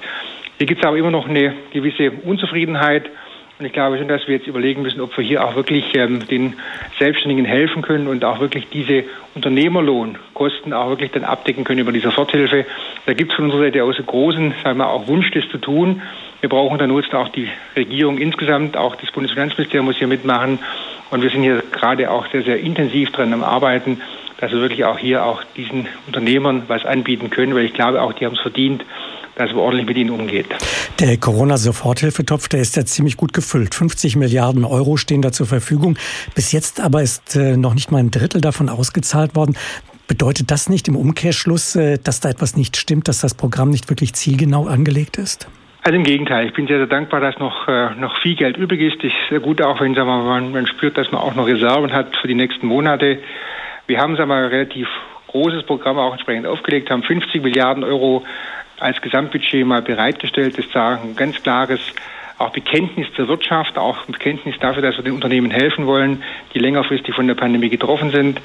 Hier 0.58 0.68
gibt 0.68 0.82
es 0.82 0.88
aber 0.88 0.98
immer 0.98 1.12
noch 1.12 1.28
eine 1.28 1.54
gewisse 1.72 2.12
Unzufriedenheit. 2.12 3.10
Und 3.60 3.66
ich 3.66 3.74
glaube 3.74 3.98
schon, 3.98 4.08
dass 4.08 4.26
wir 4.26 4.38
jetzt 4.38 4.48
überlegen 4.48 4.84
müssen, 4.84 5.02
ob 5.02 5.18
wir 5.18 5.24
hier 5.26 5.44
auch 5.44 5.54
wirklich 5.54 5.94
ähm, 5.94 6.26
den 6.26 6.54
Selbstständigen 6.98 7.44
helfen 7.44 7.82
können 7.82 8.08
und 8.08 8.24
auch 8.24 8.40
wirklich 8.40 8.70
diese 8.70 9.04
Unternehmerlohnkosten 9.36 10.72
auch 10.72 10.88
wirklich 10.88 11.12
dann 11.12 11.26
abdecken 11.26 11.66
können 11.66 11.82
über 11.82 11.92
die 11.92 12.00
Soforthilfe. 12.00 12.66
Da 13.06 13.14
gibt 13.14 13.32
es 13.32 13.36
von 13.36 13.44
unserer 13.44 13.64
Seite 13.64 13.84
aus 13.84 13.98
einen 13.98 14.06
großen, 14.06 14.54
sagen 14.64 14.78
wir, 14.78 14.88
auch 14.88 15.08
Wunsch, 15.08 15.30
das 15.32 15.44
zu 15.50 15.58
tun. 15.58 16.02
Wir 16.40 16.48
brauchen 16.48 16.78
dann 16.78 16.96
jetzt 16.96 17.14
auch 17.14 17.28
die 17.28 17.50
Regierung 17.76 18.18
insgesamt, 18.18 18.78
auch 18.78 18.96
das 18.96 19.12
Bundesfinanzministerium 19.12 19.88
muss 19.88 19.98
hier 19.98 20.08
mitmachen. 20.08 20.60
Und 21.12 21.22
wir 21.22 21.30
sind 21.30 21.44
hier 21.44 21.62
gerade 21.74 22.10
auch 22.12 22.28
sehr, 22.32 22.44
sehr 22.44 22.62
intensiv 22.62 23.12
dran 23.12 23.34
am 23.34 23.44
Arbeiten, 23.44 24.00
dass 24.38 24.54
wir 24.54 24.62
wirklich 24.62 24.86
auch 24.86 24.98
hier 24.98 25.26
auch 25.26 25.44
diesen 25.58 25.90
Unternehmern 26.08 26.64
was 26.70 26.86
anbieten 26.86 27.30
können, 27.30 27.54
weil 27.56 27.66
ich 27.66 27.74
glaube 27.74 28.02
auch, 28.02 28.14
die 28.14 28.26
haben 28.26 28.36
es 28.36 28.42
verdient, 28.42 28.86
dass 29.40 29.52
man 29.52 29.60
ordentlich 29.60 29.88
mit 29.88 29.98
ihnen 29.98 30.10
umgeht. 30.10 30.48
Der 31.00 31.18
Corona-Soforthilfetopf, 31.18 32.50
der 32.50 32.60
ist 32.60 32.76
ja 32.76 32.86
ziemlich 32.86 33.16
gut 33.16 33.34
gefüllt. 33.34 33.74
50 33.74 34.18
Milliarden 34.18 34.66
Euro 34.66 34.98
stehen 34.98 35.22
da 35.22 35.32
zur 35.32 35.48
Verfügung. 35.48 35.98
Bis 36.36 36.52
jetzt 36.52 36.82
aber 36.82 37.02
ist 37.02 37.38
äh, 37.38 37.56
noch 37.56 37.74
nicht 37.74 37.90
mal 37.90 38.00
ein 38.00 38.12
Drittel 38.12 38.42
davon 38.42 38.68
ausgezahlt 38.68 39.36
worden. 39.36 39.56
Bedeutet 40.08 40.52
das 40.52 40.70
nicht 40.70 40.90
im 40.90 40.98
Umkehrschluss, 40.98 41.78
äh, 41.78 42.00
dass 42.04 42.20
da 42.20 42.30
etwas 42.30 42.58
nicht 42.58 42.76
stimmt, 42.76 43.08
dass 43.08 43.22
das 43.22 43.34
Programm 43.34 43.70
nicht 43.70 43.90
wirklich 43.90 44.14
zielgenau 44.14 44.68
angelegt 44.68 45.18
ist? 45.18 45.48
Also 45.84 45.96
im 45.96 46.04
Gegenteil, 46.04 46.48
ich 46.48 46.54
bin 46.54 46.68
sehr, 46.68 46.78
sehr 46.78 46.88
dankbar, 46.88 47.22
dass 47.22 47.40
noch, 47.40 47.66
äh, 47.70 47.96
noch 47.96 48.20
viel 48.22 48.36
Geld 48.36 48.58
übrig 48.58 48.82
ist. 48.82 48.98
Es 48.98 49.06
ist 49.06 49.30
sehr 49.30 49.40
gut 49.40 49.62
auch, 49.62 49.80
wenn 49.80 49.96
wir, 49.96 50.04
man, 50.04 50.52
man 50.52 50.68
spürt, 50.68 50.98
dass 50.98 51.14
man 51.14 51.22
auch 51.22 51.36
noch 51.36 51.48
Reserven 51.48 51.94
hat 51.94 52.14
für 52.18 52.28
die 52.28 52.36
nächsten 52.36 52.68
Monate. 52.68 53.20
Wir 53.88 54.00
haben 54.00 54.18
sagen 54.18 54.30
wir, 54.30 54.36
ein 54.36 54.50
relativ 54.50 54.90
großes 55.30 55.64
Programm 55.64 55.98
auch 55.98 56.12
entsprechend 56.12 56.48
aufgelegt, 56.48 56.90
haben 56.90 57.04
50 57.04 57.42
Milliarden 57.44 57.84
Euro 57.84 58.26
als 58.80 59.02
Gesamtbudget 59.02 59.66
mal 59.66 59.82
bereitgestellt. 59.82 60.58
Das 60.58 60.66
ist 60.66 60.76
ein 60.76 61.16
ganz 61.16 61.42
klares 61.42 61.82
auch 62.40 62.52
Bekenntnis 62.52 63.08
zur 63.16 63.28
Wirtschaft, 63.28 63.78
auch 63.78 64.06
Bekenntnis 64.06 64.56
dafür, 64.60 64.82
dass 64.82 64.96
wir 64.96 65.04
den 65.04 65.14
Unternehmen 65.14 65.52
helfen 65.52 65.86
wollen, 65.88 66.24
die 66.54 66.60
längerfristig 66.60 67.14
von 67.14 67.28
der 67.28 67.36
Pandemie 67.36 67.70
getroffen 67.70 68.12
sind. 68.12 68.40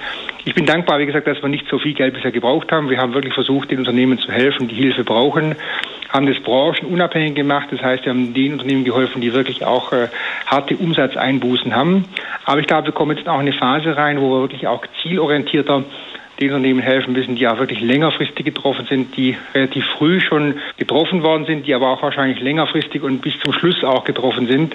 Ich 0.44 0.52
bin 0.52 0.66
dankbar, 0.66 0.98
wie 0.98 1.06
gesagt, 1.06 1.28
dass 1.28 1.40
wir 1.40 1.48
nicht 1.48 1.68
so 1.68 1.78
viel 1.78 1.94
Geld 1.94 2.12
bisher 2.12 2.32
gebraucht 2.32 2.72
haben. 2.72 2.90
Wir 2.90 2.98
haben 2.98 3.14
wirklich 3.14 3.34
versucht, 3.34 3.70
den 3.70 3.78
Unternehmen 3.78 4.18
zu 4.18 4.32
helfen, 4.32 4.66
die 4.66 4.74
Hilfe 4.74 5.04
brauchen, 5.04 5.54
haben 6.08 6.26
das 6.26 6.40
branchenunabhängig 6.40 7.36
gemacht. 7.36 7.68
Das 7.70 7.82
heißt, 7.82 8.04
wir 8.04 8.10
haben 8.10 8.34
den 8.34 8.54
Unternehmen 8.54 8.84
geholfen, 8.84 9.20
die 9.20 9.32
wirklich 9.32 9.64
auch 9.64 9.92
äh, 9.92 10.08
harte 10.46 10.76
Umsatzeinbußen 10.76 11.74
haben. 11.74 12.06
Aber 12.44 12.60
ich 12.60 12.66
glaube, 12.66 12.88
wir 12.88 12.92
kommen 12.92 13.16
jetzt 13.16 13.28
auch 13.28 13.34
in 13.34 13.42
eine 13.42 13.52
Phase 13.52 13.96
rein, 13.96 14.20
wo 14.20 14.30
wir 14.30 14.40
wirklich 14.40 14.66
auch 14.66 14.84
zielorientierter 15.02 15.84
den 16.40 16.48
Unternehmen 16.48 16.80
helfen 16.80 17.12
müssen, 17.12 17.36
die 17.36 17.46
auch 17.46 17.58
wirklich 17.58 17.80
längerfristig 17.80 18.44
getroffen 18.44 18.86
sind, 18.88 19.16
die 19.16 19.36
relativ 19.54 19.84
früh 19.98 20.20
schon 20.20 20.54
getroffen 20.76 21.22
worden 21.22 21.46
sind, 21.46 21.66
die 21.66 21.74
aber 21.74 21.90
auch 21.90 22.02
wahrscheinlich 22.02 22.40
längerfristig 22.40 23.02
und 23.02 23.20
bis 23.20 23.38
zum 23.40 23.52
Schluss 23.52 23.84
auch 23.84 24.04
getroffen 24.04 24.46
sind. 24.48 24.74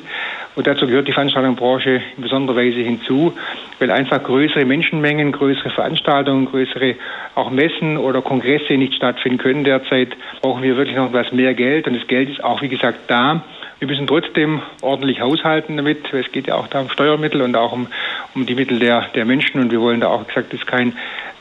Und 0.55 0.67
dazu 0.67 0.87
gehört 0.87 1.07
die 1.07 1.11
Veranstaltungsbranche 1.11 2.01
in 2.15 2.23
besonderer 2.23 2.57
Weise 2.57 2.79
hinzu, 2.79 3.33
weil 3.79 3.91
einfach 3.91 4.23
größere 4.23 4.65
Menschenmengen, 4.65 5.31
größere 5.31 5.69
Veranstaltungen, 5.69 6.45
größere 6.45 6.95
auch 7.35 7.51
Messen 7.51 7.97
oder 7.97 8.21
Kongresse 8.21 8.73
nicht 8.73 8.95
stattfinden 8.95 9.37
können 9.37 9.63
derzeit, 9.63 10.15
brauchen 10.41 10.63
wir 10.63 10.77
wirklich 10.77 10.95
noch 10.95 11.07
etwas 11.07 11.31
mehr 11.31 11.53
Geld. 11.53 11.87
Und 11.87 11.95
das 11.95 12.07
Geld 12.07 12.29
ist 12.29 12.43
auch, 12.43 12.61
wie 12.61 12.69
gesagt, 12.69 12.99
da. 13.07 13.43
Wir 13.79 13.87
müssen 13.87 14.07
trotzdem 14.07 14.61
ordentlich 14.81 15.21
haushalten 15.21 15.77
damit. 15.77 16.13
Es 16.13 16.31
geht 16.33 16.47
ja 16.47 16.55
auch 16.55 16.67
da 16.67 16.81
um 16.81 16.89
Steuermittel 16.89 17.41
und 17.41 17.55
auch 17.55 17.71
um, 17.71 17.87
um 18.35 18.45
die 18.45 18.55
Mittel 18.55 18.77
der, 18.77 19.07
der 19.15 19.23
Menschen. 19.23 19.61
Und 19.61 19.71
wir 19.71 19.79
wollen 19.79 20.01
da 20.01 20.07
auch, 20.07 20.27
gesagt, 20.27 20.51
das 20.51 20.59
ist 20.59 20.67
kein 20.67 20.93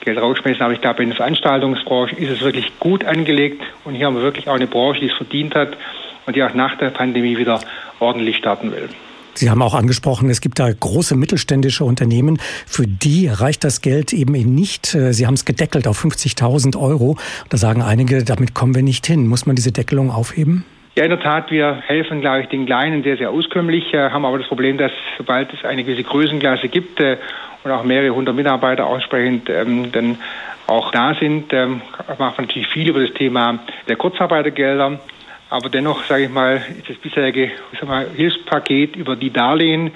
Geld 0.04 0.18
rausschmeißen. 0.18 0.62
Aber 0.62 0.72
ich 0.72 0.80
glaube, 0.80 1.02
in 1.02 1.08
der 1.08 1.16
Veranstaltungsbranche 1.16 2.14
ist 2.14 2.30
es 2.30 2.40
wirklich 2.40 2.78
gut 2.78 3.04
angelegt. 3.04 3.62
Und 3.84 3.96
hier 3.96 4.06
haben 4.06 4.14
wir 4.14 4.22
wirklich 4.22 4.48
auch 4.48 4.54
eine 4.54 4.68
Branche, 4.68 5.00
die 5.00 5.08
es 5.08 5.14
verdient 5.14 5.56
hat 5.56 5.76
und 6.26 6.36
die 6.36 6.44
auch 6.44 6.54
nach 6.54 6.78
der 6.78 6.90
Pandemie 6.90 7.36
wieder 7.36 7.60
ordentlich 7.98 8.36
starten 8.36 8.70
will. 8.70 8.88
Sie 9.34 9.50
haben 9.50 9.62
auch 9.62 9.74
angesprochen, 9.74 10.30
es 10.30 10.40
gibt 10.40 10.58
da 10.58 10.68
große 10.68 11.14
mittelständische 11.14 11.84
Unternehmen, 11.84 12.40
für 12.66 12.88
die 12.88 13.28
reicht 13.28 13.62
das 13.62 13.82
Geld 13.82 14.12
eben 14.12 14.32
nicht. 14.32 14.86
Sie 14.86 15.26
haben 15.26 15.34
es 15.34 15.44
gedeckelt 15.44 15.86
auf 15.86 16.04
50.000 16.04 16.76
Euro. 16.76 17.16
Da 17.48 17.56
sagen 17.56 17.82
einige, 17.82 18.24
damit 18.24 18.54
kommen 18.54 18.74
wir 18.74 18.82
nicht 18.82 19.06
hin. 19.06 19.28
Muss 19.28 19.46
man 19.46 19.54
diese 19.54 19.70
Deckelung 19.70 20.10
aufheben? 20.10 20.64
Ja, 20.98 21.04
in 21.04 21.10
der 21.10 21.20
Tat, 21.20 21.52
wir 21.52 21.80
helfen, 21.86 22.22
glaube 22.22 22.40
ich, 22.40 22.48
den 22.48 22.66
Kleinen 22.66 23.04
sehr, 23.04 23.16
sehr 23.16 23.30
auskömmlich, 23.30 23.94
äh, 23.94 24.10
haben 24.10 24.24
aber 24.24 24.36
das 24.36 24.48
Problem, 24.48 24.78
dass 24.78 24.90
sobald 25.16 25.54
es 25.54 25.64
eine 25.64 25.84
gewisse 25.84 26.02
Größenklasse 26.02 26.68
gibt 26.68 26.98
äh, 26.98 27.18
und 27.62 27.70
auch 27.70 27.84
mehrere 27.84 28.12
hundert 28.12 28.34
Mitarbeiter 28.34 28.84
aussprechend 28.84 29.48
ähm, 29.48 29.92
dann 29.92 30.18
auch 30.66 30.90
da 30.90 31.14
sind, 31.14 31.52
ähm, 31.52 31.82
machen 32.18 32.38
wir 32.38 32.42
natürlich 32.42 32.66
viel 32.66 32.88
über 32.88 32.98
das 32.98 33.12
Thema 33.12 33.60
der 33.86 33.94
Kurzarbeitergelder. 33.94 34.98
Aber 35.50 35.68
dennoch, 35.68 36.02
sage 36.02 36.24
ich 36.24 36.30
mal, 36.30 36.64
ist 36.76 36.90
das 36.90 36.96
bisherige 36.96 37.52
mal, 37.86 38.08
Hilfspaket 38.16 38.96
über 38.96 39.14
die 39.14 39.30
Darlehen 39.30 39.92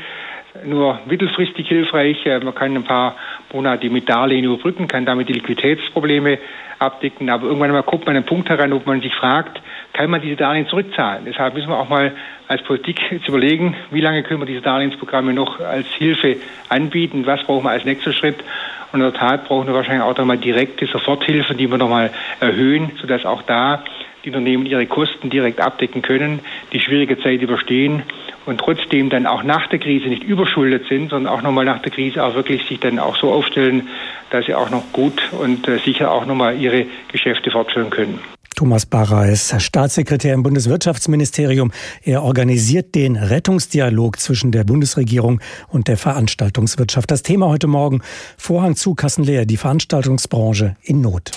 nur 0.65 1.01
mittelfristig 1.07 1.69
hilfreich. 1.69 2.25
Äh, 2.27 2.41
man 2.41 2.55
kann 2.55 2.75
ein 2.75 2.85
paar 2.85 3.17
Monate 3.53 3.89
mit 3.91 4.09
Darlehen 4.09 4.45
überbrücken, 4.45 4.89
kann 4.89 5.07
damit 5.07 5.29
die 5.29 5.35
Liquiditätsprobleme 5.35 6.39
abdecken. 6.79 7.31
Aber 7.31 7.47
irgendwann 7.47 7.71
mal 7.71 7.83
kommt 7.83 8.07
man 8.07 8.17
an 8.17 8.23
einen 8.23 8.27
Punkt 8.27 8.49
heran, 8.49 8.73
wo 8.73 8.83
man 8.85 9.01
sich 9.01 9.15
fragt, 9.15 9.61
kann 9.93 10.11
man 10.11 10.21
diese 10.21 10.37
Darlehen 10.37 10.67
zurückzahlen? 10.67 11.25
Deshalb 11.25 11.55
müssen 11.55 11.69
wir 11.69 11.79
auch 11.79 11.89
mal 11.89 12.13
als 12.49 12.63
Politik 12.63 13.01
jetzt 13.11 13.29
überlegen, 13.29 13.77
wie 13.91 14.01
lange 14.01 14.23
können 14.23 14.41
wir 14.41 14.47
diese 14.47 14.61
Darlehensprogramme 14.61 15.33
noch 15.33 15.61
als 15.61 15.87
Hilfe 15.89 16.37
anbieten? 16.69 17.25
Was 17.27 17.43
brauchen 17.45 17.65
wir 17.65 17.71
als 17.71 17.85
nächster 17.85 18.13
Schritt? 18.13 18.37
Und 18.93 19.01
in 19.01 19.11
der 19.11 19.15
Tat 19.15 19.47
brauchen 19.47 19.67
wir 19.67 19.75
wahrscheinlich 19.75 20.03
auch 20.03 20.17
nochmal 20.17 20.39
direkte 20.39 20.87
Soforthilfen, 20.87 21.57
die 21.57 21.71
wir 21.71 21.79
nochmal 21.79 22.11
erhöhen, 22.41 22.93
sodass 23.01 23.25
auch 23.25 23.43
da 23.43 23.83
die 24.25 24.29
Unternehmen 24.29 24.67
ihre 24.67 24.87
Kosten 24.87 25.31
direkt 25.31 25.61
abdecken 25.61 26.03
können, 26.03 26.41
die 26.73 26.81
schwierige 26.81 27.19
Zeit 27.19 27.43
überstehen 27.43 28.03
und 28.47 28.59
trotzdem 28.59 29.11
dann 29.11 29.27
auch 29.27 29.43
nach 29.43 29.67
der 29.69 29.79
Krise 29.79 30.09
nicht 30.09 30.23
überschuldet 30.23 30.87
sind, 30.89 31.11
sondern 31.11 31.33
auch 31.33 31.43
nochmal 31.43 31.65
nach 31.65 31.81
der 31.81 31.91
Krise 31.91 32.23
auch 32.23 32.35
wirklich 32.35 32.65
sich 32.67 32.79
dann 32.79 32.99
auch 32.99 33.17
so 33.17 33.33
aufstellen, 33.33 33.89
dass 34.31 34.47
sie 34.47 34.55
auch 34.55 34.71
noch 34.71 34.93
gut 34.93 35.21
und 35.33 35.67
äh, 35.69 35.79
sicher 35.79 36.13
auch 36.13 36.27
nochmal 36.27 36.57
ihre 36.57 36.87
Geschäfte 37.09 37.51
fortführen 37.51 37.91
können. 37.91 38.21
Thomas 38.62 38.87
Barra 38.87 39.25
ist 39.25 39.61
Staatssekretär 39.61 40.35
im 40.35 40.45
Bundeswirtschaftsministerium. 40.45 41.73
Er 42.04 42.23
organisiert 42.23 42.95
den 42.95 43.16
Rettungsdialog 43.16 44.21
zwischen 44.21 44.52
der 44.52 44.62
Bundesregierung 44.62 45.40
und 45.66 45.88
der 45.88 45.97
Veranstaltungswirtschaft. 45.97 47.11
Das 47.11 47.25
Thema 47.25 47.49
heute 47.49 47.66
Morgen 47.66 48.02
Vorhang 48.38 48.76
zu, 48.76 48.95
Kassen 48.95 49.25
leer, 49.25 49.47
die 49.47 49.57
Veranstaltungsbranche 49.57 50.76
in 50.85 51.00
Not. 51.00 51.33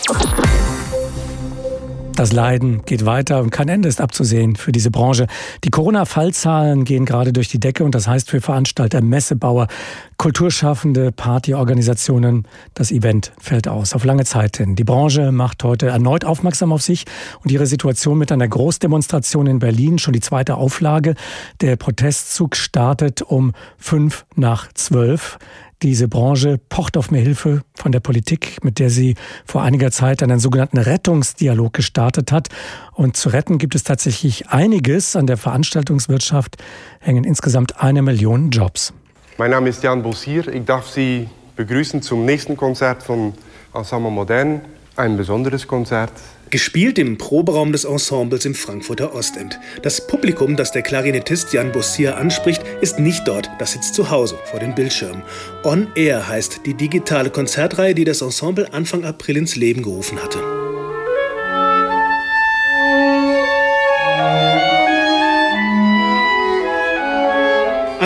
Das 2.16 2.32
Leiden 2.32 2.84
geht 2.86 3.06
weiter 3.06 3.42
und 3.42 3.50
kein 3.50 3.68
Ende 3.68 3.90
ist 3.90 4.00
abzusehen 4.00 4.56
für 4.56 4.72
diese 4.72 4.90
Branche. 4.90 5.28
Die 5.66 5.70
Corona-Fallzahlen 5.70 6.86
gehen 6.86 7.04
gerade 7.04 7.34
durch 7.34 7.50
die 7.50 7.60
Decke 7.60 7.84
und 7.84 7.94
das 7.94 8.08
heißt 8.08 8.30
für 8.30 8.40
Veranstalter, 8.40 9.02
Messebauer, 9.02 9.68
Kulturschaffende, 10.16 11.12
Partyorganisationen, 11.12 12.48
das 12.74 12.92
Event 12.92 13.34
fällt 13.38 13.68
aus 13.68 13.94
auf 13.94 14.06
lange 14.06 14.24
Zeit 14.24 14.56
hin. 14.56 14.78
Die 14.78 14.86
Branche 14.86 15.34
macht 15.34 15.66
heute 15.66 15.88
erneut 15.88 16.24
aufmerksam 16.24 16.72
auf 16.72 16.82
sich 16.82 17.04
und 17.44 17.52
ihre 17.52 17.66
Situation 17.66 18.18
mit 18.18 18.32
einer 18.32 18.48
Großdemonstration 18.48 19.48
in 19.48 19.60
Berlin, 19.60 20.00
schon 20.00 20.14
die 20.14 20.22
zweite 20.22 20.56
Auflage. 20.56 21.16
Der 21.60 21.76
Protestzug 21.76 22.56
startet 22.56 23.24
um 23.24 23.52
fünf 23.78 24.26
nach 24.38 24.72
zwölf. 24.72 25.38
Diese 25.86 26.08
Branche 26.08 26.58
pocht 26.58 26.98
auf 26.98 27.12
mehr 27.12 27.22
Hilfe 27.22 27.62
von 27.75 27.92
der 27.92 28.00
Politik, 28.00 28.58
mit 28.63 28.80
der 28.80 28.89
sie 28.89 29.13
vor 29.46 29.62
einiger 29.62 29.92
Zeit 29.92 30.24
einen 30.24 30.39
sogenannten 30.39 30.80
Rettungsdialog 30.80 31.74
gestartet 31.74 32.32
hat. 32.32 32.50
Und 32.94 33.18
zu 33.18 33.30
retten 33.30 33.60
gibt 33.60 33.75
es 33.75 33.84
tatsächlich 33.84 34.50
einiges. 34.50 35.15
An 35.15 35.27
der 35.27 35.38
Veranstaltungswirtschaft 35.38 36.56
hängen 37.01 37.24
insgesamt 37.24 37.84
eine 37.84 38.01
Million 38.01 38.50
Jobs. 38.50 38.94
Mein 39.38 39.51
Name 39.51 39.70
ist 39.70 39.84
Jan 39.84 40.01
Bossier. 40.01 40.48
Ich 40.48 40.65
darf 40.65 40.89
Sie 40.89 41.30
begrüßen 41.56 42.01
zum 42.01 42.25
nächsten 42.25 42.58
Konzert 42.58 43.04
von 43.04 43.36
Ensemble 43.72 44.10
Modern. 44.10 44.62
Ein 44.96 45.18
besonderes 45.18 45.68
Konzert. 45.68 46.13
Gespielt 46.56 46.98
im 47.00 47.18
Proberaum 47.18 47.74
des 47.74 47.84
Ensembles 47.84 48.46
im 48.46 48.56
Frankfurter 48.56 49.14
Ostend. 49.14 49.60
Das 49.82 50.08
Publikum, 50.08 50.56
das 50.56 50.72
der 50.72 50.84
Klarinettist 50.84 51.52
Jan 51.52 51.74
Bossier 51.74 52.16
anspricht, 52.16 52.64
ist 52.80 52.98
nicht 52.98 53.28
dort, 53.28 53.50
das 53.60 53.74
sitzt 53.74 53.94
zu 53.94 54.10
Hause 54.10 54.38
vor 54.46 54.62
den 54.62 54.74
Bildschirmen. 54.74 55.22
On 55.66 55.90
Air 55.96 56.30
heißt 56.30 56.62
die 56.66 56.74
digitale 56.74 57.30
Konzertreihe, 57.30 57.94
die 57.94 58.06
das 58.06 58.22
Ensemble 58.22 58.74
Anfang 58.74 59.04
April 59.04 59.36
ins 59.36 59.58
Leben 59.58 59.82
gerufen 59.82 60.18
hatte. 60.24 60.55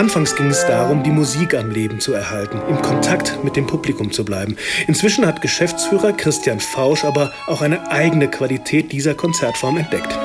Anfangs 0.00 0.34
ging 0.34 0.46
es 0.46 0.64
darum, 0.64 1.02
die 1.02 1.10
Musik 1.10 1.54
am 1.54 1.70
Leben 1.70 2.00
zu 2.00 2.14
erhalten, 2.14 2.58
im 2.70 2.80
Kontakt 2.80 3.44
mit 3.44 3.54
dem 3.54 3.66
Publikum 3.66 4.10
zu 4.10 4.24
bleiben. 4.24 4.56
Inzwischen 4.86 5.26
hat 5.26 5.42
Geschäftsführer 5.42 6.14
Christian 6.14 6.58
Fausch 6.58 7.04
aber 7.04 7.30
auch 7.46 7.60
eine 7.60 7.92
eigene 7.92 8.26
Qualität 8.26 8.92
dieser 8.92 9.14
Konzertform 9.14 9.76
entdeckt. 9.76 10.18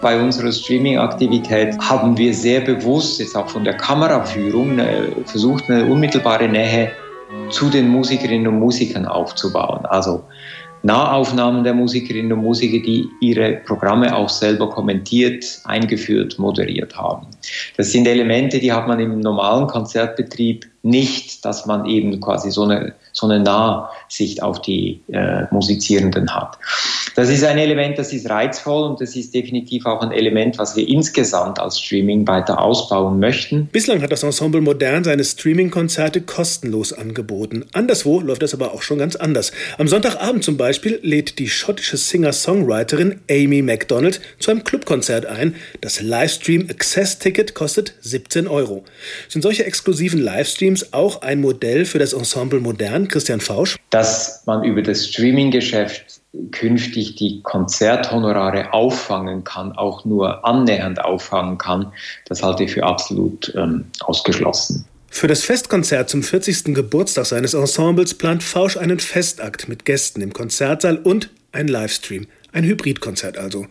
Bei 0.00 0.18
unserer 0.18 0.50
Streaming-Aktivität 0.50 1.78
haben 1.80 2.16
wir 2.16 2.32
sehr 2.32 2.62
bewusst, 2.62 3.20
jetzt 3.20 3.36
auch 3.36 3.50
von 3.50 3.62
der 3.62 3.76
Kameraführung, 3.76 4.80
versucht, 5.26 5.68
eine 5.68 5.84
unmittelbare 5.84 6.48
Nähe 6.48 6.90
zu 7.50 7.68
den 7.68 7.88
Musikerinnen 7.88 8.46
und 8.46 8.58
Musikern 8.58 9.04
aufzubauen. 9.04 9.84
Also 9.84 10.24
Nahaufnahmen 10.84 11.64
der 11.64 11.72
Musikerinnen 11.72 12.34
und 12.34 12.40
Musiker, 12.40 12.78
die 12.78 13.08
ihre 13.20 13.54
Programme 13.64 14.14
auch 14.14 14.28
selber 14.28 14.68
kommentiert, 14.68 15.60
eingeführt, 15.64 16.38
moderiert 16.38 16.94
haben. 16.94 17.26
Das 17.78 17.90
sind 17.90 18.06
Elemente, 18.06 18.58
die 18.58 18.70
hat 18.70 18.86
man 18.86 19.00
im 19.00 19.20
normalen 19.20 19.66
Konzertbetrieb 19.66 20.66
nicht, 20.82 21.42
dass 21.42 21.64
man 21.64 21.86
eben 21.86 22.20
quasi 22.20 22.50
so 22.50 22.64
eine, 22.64 22.94
so 23.12 23.26
eine 23.26 23.40
Nahsicht 23.40 24.42
auf 24.42 24.60
die 24.60 25.00
äh, 25.08 25.44
Musizierenden 25.50 26.34
hat. 26.34 26.58
Das 27.16 27.28
ist 27.28 27.44
ein 27.44 27.58
Element, 27.58 27.96
das 27.96 28.12
ist 28.12 28.28
reizvoll 28.28 28.90
und 28.90 29.00
das 29.00 29.14
ist 29.14 29.32
definitiv 29.32 29.86
auch 29.86 30.02
ein 30.02 30.10
Element, 30.10 30.58
was 30.58 30.74
wir 30.74 30.88
insgesamt 30.88 31.60
als 31.60 31.78
Streaming 31.78 32.26
weiter 32.26 32.60
ausbauen 32.60 33.20
möchten. 33.20 33.68
Bislang 33.70 34.02
hat 34.02 34.10
das 34.10 34.24
Ensemble 34.24 34.60
Modern 34.60 35.04
seine 35.04 35.22
Streaming-Konzerte 35.22 36.22
kostenlos 36.22 36.92
angeboten. 36.92 37.66
Anderswo 37.72 38.18
läuft 38.18 38.42
das 38.42 38.52
aber 38.52 38.74
auch 38.74 38.82
schon 38.82 38.98
ganz 38.98 39.14
anders. 39.14 39.52
Am 39.78 39.86
Sonntagabend 39.86 40.42
zum 40.42 40.56
Beispiel 40.56 40.98
lädt 41.02 41.38
die 41.38 41.48
schottische 41.48 41.96
Singer-Songwriterin 41.96 43.20
Amy 43.30 43.62
MacDonald 43.62 44.20
zu 44.40 44.50
einem 44.50 44.64
Clubkonzert 44.64 45.26
ein. 45.26 45.54
Das 45.82 46.02
Livestream 46.02 46.66
Access 46.68 47.20
Ticket 47.20 47.54
kostet 47.54 47.94
17 48.00 48.48
Euro. 48.48 48.82
Sind 49.28 49.42
solche 49.42 49.64
exklusiven 49.64 50.20
Livestreams 50.20 50.92
auch 50.92 51.22
ein 51.22 51.40
Modell 51.40 51.84
für 51.84 52.00
das 52.00 52.12
Ensemble 52.12 52.58
Modern, 52.58 53.06
Christian 53.06 53.40
Fausch? 53.40 53.76
Dass 53.90 54.42
man 54.46 54.64
über 54.64 54.82
das 54.82 55.06
Streaming-Geschäft 55.06 56.23
künftig 56.50 57.16
die 57.16 57.42
Konzerthonorare 57.42 58.72
auffangen 58.72 59.44
kann, 59.44 59.72
auch 59.72 60.04
nur 60.04 60.44
annähernd 60.44 61.04
auffangen 61.04 61.58
kann, 61.58 61.92
das 62.26 62.42
halte 62.42 62.64
ich 62.64 62.72
für 62.72 62.84
absolut 62.84 63.52
ähm, 63.56 63.84
ausgeschlossen. 64.00 64.84
Für 65.10 65.28
das 65.28 65.44
Festkonzert 65.44 66.10
zum 66.10 66.24
40. 66.24 66.74
Geburtstag 66.74 67.26
seines 67.26 67.54
Ensembles 67.54 68.14
plant 68.14 68.42
Fausch 68.42 68.76
einen 68.76 68.98
Festakt 68.98 69.68
mit 69.68 69.84
Gästen 69.84 70.20
im 70.20 70.32
Konzertsaal 70.32 70.96
und 70.96 71.30
ein 71.52 71.68
Livestream. 71.68 72.26
Ein 72.54 72.62
Hybridkonzert 72.62 73.36
also. 73.36 73.66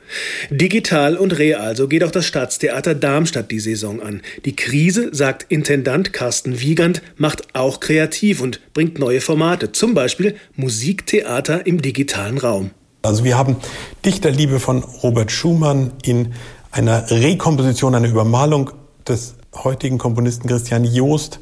Digital 0.49 1.15
und 1.15 1.39
real, 1.39 1.73
so 1.77 1.87
geht 1.87 2.03
auch 2.03 2.11
das 2.11 2.25
Staatstheater 2.25 2.93
Darmstadt 2.93 3.49
die 3.49 3.61
Saison 3.61 4.01
an. 4.01 4.21
Die 4.43 4.57
Krise, 4.57 5.07
sagt 5.13 5.45
Intendant 5.47 6.11
Carsten 6.11 6.59
Wiegand, 6.59 7.01
macht 7.15 7.55
auch 7.55 7.79
kreativ 7.79 8.41
und 8.41 8.59
bringt 8.73 8.99
neue 8.99 9.21
Formate, 9.21 9.71
zum 9.71 9.93
Beispiel 9.93 10.35
Musiktheater 10.57 11.65
im 11.65 11.81
digitalen 11.81 12.37
Raum. 12.37 12.71
Also 13.03 13.23
wir 13.23 13.37
haben 13.37 13.55
Dichterliebe 14.03 14.59
von 14.59 14.83
Robert 14.83 15.31
Schumann 15.31 15.93
in 16.03 16.33
einer 16.69 17.09
Rekomposition, 17.09 17.95
einer 17.95 18.09
Übermalung 18.09 18.71
des 19.07 19.35
heutigen 19.53 19.97
Komponisten 19.97 20.49
Christian 20.49 20.83
Joost 20.83 21.39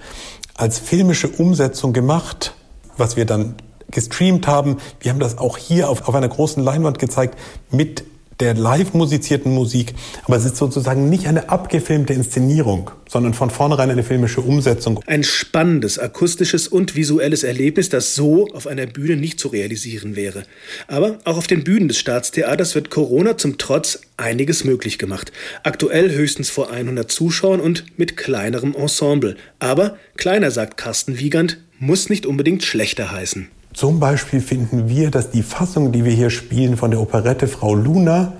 als 0.54 0.78
filmische 0.78 1.28
Umsetzung 1.28 1.92
gemacht, 1.92 2.54
was 2.98 3.18
wir 3.18 3.26
dann 3.26 3.56
gestreamt 3.92 4.48
haben. 4.48 4.78
Wir 5.00 5.12
haben 5.12 5.20
das 5.20 5.38
auch 5.38 5.58
hier 5.58 5.90
auf, 5.90 6.08
auf 6.08 6.16
einer 6.16 6.30
großen 6.30 6.64
Leinwand 6.64 7.00
gezeigt 7.00 7.38
mit 7.72 8.04
der 8.42 8.56
live 8.56 8.94
musizierten 8.94 9.54
Musik, 9.54 9.94
aber 10.24 10.36
es 10.36 10.46
ist 10.46 10.58
sozusagen 10.58 11.10
nicht 11.10 11.28
eine 11.28 11.50
abgefilmte 11.50 12.14
Inszenierung, 12.14 12.90
sondern 13.08 13.36
von 13.36 13.52
vornherein 13.52 13.92
eine 13.92 14.04
filmische 14.04 14.42
Umsetzung. 14.42 15.00
Ein 15.06 15.24
spannendes 15.24 16.00
akustisches 16.00 16.68
und 16.68 16.96
visuelles 16.96 17.44
Erlebnis, 17.44 17.90
das 17.90 18.16
so 18.16 18.48
auf 18.48 18.66
einer 18.66 18.88
Bühne 18.88 19.16
nicht 19.16 19.40
zu 19.40 19.50
realisieren 19.50 20.16
wäre. 20.16 20.44
Aber 20.88 21.20
auch 21.24 21.38
auf 21.38 21.48
den 21.48 21.64
Bühnen 21.64 21.88
des 21.88 22.00
Staatstheaters 22.00 22.74
wird 22.74 22.90
Corona 22.90 23.38
zum 23.38 23.60
Trotz 23.60 24.02
einiges 24.18 24.64
möglich 24.64 24.98
gemacht. 24.98 25.32
Aktuell 25.64 26.12
höchstens 26.12 26.50
vor 26.50 26.72
100 26.72 27.12
Zuschauern 27.12 27.60
und 27.60 27.86
mit 27.98 28.18
kleinerem 28.18 28.74
Ensemble. 28.74 29.36
Aber 29.60 29.98
kleiner, 30.18 30.50
sagt 30.50 30.78
Carsten 30.78 31.20
Wiegand, 31.20 31.60
muss 31.78 32.10
nicht 32.10 32.26
unbedingt 32.26 32.64
schlechter 32.64 33.12
heißen. 33.12 33.50
Zum 33.74 34.00
Beispiel 34.00 34.42
finden 34.42 34.90
wir, 34.90 35.12
dass 35.12 35.32
die 35.32 35.44
Fassung, 35.44 35.92
die 35.92 36.04
wir 36.04 36.12
hier 36.12 36.30
spielen 36.30 36.78
von 36.78 36.92
der 36.92 37.00
Operette 37.00 37.48
Frau 37.48 37.74
Luna, 37.74 38.34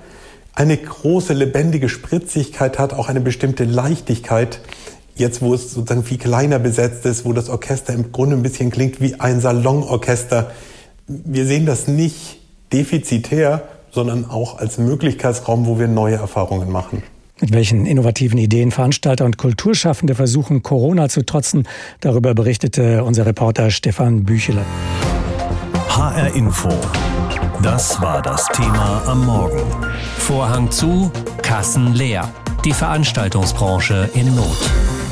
eine 0.54 0.76
große 0.76 1.32
lebendige 1.32 1.88
Spritzigkeit 1.88 2.78
hat, 2.78 2.92
auch 2.92 3.08
eine 3.08 3.20
bestimmte 3.20 3.64
Leichtigkeit. 3.64 4.60
Jetzt, 5.14 5.40
wo 5.40 5.54
es 5.54 5.72
sozusagen 5.72 6.04
viel 6.04 6.18
kleiner 6.18 6.58
besetzt 6.58 7.06
ist, 7.06 7.24
wo 7.24 7.32
das 7.32 7.48
Orchester 7.48 7.94
im 7.94 8.12
Grunde 8.12 8.36
ein 8.36 8.42
bisschen 8.42 8.70
klingt 8.70 9.00
wie 9.00 9.18
ein 9.20 9.40
Salonorchester. 9.40 10.50
Wir 11.06 11.46
sehen 11.46 11.66
das 11.66 11.88
nicht 11.88 12.38
defizitär, 12.72 13.62
sondern 13.90 14.26
auch 14.26 14.58
als 14.58 14.78
Möglichkeitsraum, 14.78 15.66
wo 15.66 15.78
wir 15.78 15.88
neue 15.88 16.16
Erfahrungen 16.16 16.70
machen. 16.70 17.02
Mit 17.40 17.52
welchen 17.52 17.86
innovativen 17.86 18.38
Ideen 18.38 18.70
Veranstalter 18.70 19.24
und 19.24 19.36
Kulturschaffende 19.36 20.14
versuchen, 20.14 20.62
Corona 20.62 21.08
zu 21.08 21.24
trotzen, 21.24 21.66
darüber 22.00 22.34
berichtete 22.34 23.04
unser 23.04 23.26
Reporter 23.26 23.70
Stefan 23.70 24.24
Bücheler. 24.24 24.64
HR 25.92 26.34
Info. 26.34 26.70
Das 27.60 28.00
war 28.00 28.22
das 28.22 28.46
Thema 28.46 29.02
am 29.06 29.26
Morgen. 29.26 29.60
Vorhang 30.16 30.70
zu, 30.70 31.12
Kassen 31.42 31.92
leer. 31.92 32.32
Die 32.64 32.72
Veranstaltungsbranche 32.72 34.08
in 34.14 34.34
Not. 34.34 34.56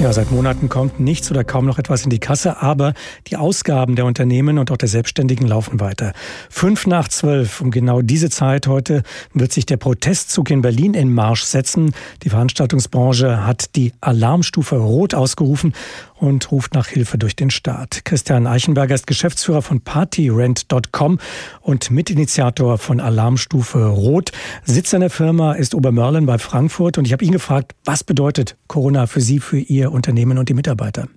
Ja, 0.00 0.10
seit 0.14 0.30
Monaten 0.30 0.70
kommt 0.70 0.98
nichts 0.98 1.30
oder 1.30 1.44
kaum 1.44 1.66
noch 1.66 1.78
etwas 1.78 2.04
in 2.04 2.10
die 2.10 2.20
Kasse, 2.20 2.62
aber 2.62 2.94
die 3.26 3.36
Ausgaben 3.36 3.96
der 3.96 4.06
Unternehmen 4.06 4.56
und 4.56 4.70
auch 4.70 4.78
der 4.78 4.88
Selbstständigen 4.88 5.46
laufen 5.46 5.78
weiter. 5.78 6.14
Fünf 6.48 6.86
nach 6.86 7.08
zwölf, 7.08 7.60
um 7.60 7.70
genau 7.70 8.00
diese 8.00 8.30
Zeit 8.30 8.66
heute, 8.66 9.02
wird 9.34 9.52
sich 9.52 9.66
der 9.66 9.76
Protestzug 9.76 10.48
in 10.48 10.62
Berlin 10.62 10.94
in 10.94 11.12
Marsch 11.12 11.42
setzen. 11.42 11.92
Die 12.22 12.30
Veranstaltungsbranche 12.30 13.44
hat 13.46 13.76
die 13.76 13.92
Alarmstufe 14.00 14.76
Rot 14.76 15.14
ausgerufen 15.14 15.74
und 16.20 16.52
ruft 16.52 16.74
nach 16.74 16.86
Hilfe 16.86 17.18
durch 17.18 17.34
den 17.34 17.50
Staat. 17.50 18.04
Christian 18.04 18.46
Eichenberger 18.46 18.94
ist 18.94 19.06
Geschäftsführer 19.06 19.62
von 19.62 19.80
Partyrent.com 19.80 21.18
und 21.60 21.90
Mitinitiator 21.90 22.78
von 22.78 23.00
Alarmstufe 23.00 23.86
Rot. 23.86 24.32
Sitz 24.64 24.90
seiner 24.90 25.10
Firma 25.10 25.52
ist 25.52 25.74
Obermörlen 25.74 26.26
bei 26.26 26.38
Frankfurt 26.38 26.98
und 26.98 27.06
ich 27.06 27.12
habe 27.12 27.24
ihn 27.24 27.32
gefragt, 27.32 27.74
was 27.84 28.04
bedeutet 28.04 28.56
Corona 28.68 29.06
für 29.06 29.20
Sie, 29.20 29.40
für 29.40 29.58
Ihr 29.58 29.92
Unternehmen 29.92 30.38
und 30.38 30.48
die 30.48 30.54
Mitarbeiter? 30.54 31.08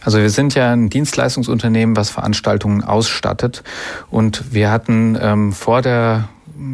Also 0.00 0.18
wir 0.18 0.30
sind 0.30 0.54
ja 0.54 0.72
ein 0.72 0.88
Dienstleistungsunternehmen, 0.88 1.96
was 1.96 2.10
Veranstaltungen 2.10 2.82
ausstattet. 2.82 3.62
Und 4.10 4.52
wir 4.52 4.70
hatten 4.70 5.16
ähm, 5.20 5.52
vor 5.52 5.82
der 5.82 6.28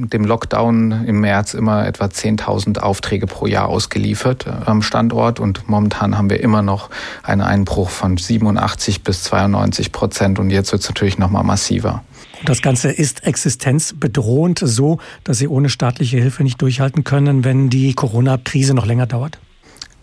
dem 0.07 0.25
Lockdown 0.25 1.05
im 1.07 1.21
März 1.21 1.55
immer 1.55 1.87
etwa 1.87 2.07
10.000 2.07 2.79
Aufträge 2.79 3.27
pro 3.27 3.47
Jahr 3.47 3.69
ausgeliefert 3.69 4.47
äh, 4.47 4.51
am 4.67 4.83
Standort 4.83 5.41
und 5.41 5.69
momentan 5.69 6.17
haben 6.17 6.31
wir 6.31 6.41
immer 6.41 6.63
noch 6.63 6.91
einen 7.23 7.43
Einbruch 7.43 7.91
von 7.91 8.17
87 8.17 9.03
bis 9.03 9.25
92 9.25 9.93
Prozent 9.93 10.39
und 10.39 10.51
jetzt 10.51 10.73
wird 10.73 10.83
es 10.83 10.89
natürlich 10.89 11.19
noch 11.19 11.31
mal 11.31 11.43
massiver. 11.43 12.03
Das 12.45 12.63
Ganze 12.63 12.91
ist 12.91 13.25
existenzbedrohend 13.25 14.61
so, 14.63 14.99
dass 15.25 15.39
Sie 15.39 15.49
ohne 15.49 15.69
staatliche 15.69 16.19
Hilfe 16.19 16.45
nicht 16.45 16.63
durchhalten 16.63 17.05
können, 17.05 17.45
wenn 17.45 17.69
die 17.69 17.95
Corona-Krise 17.95 18.75
noch 18.75 18.87
länger 18.87 19.07
dauert? 19.07 19.39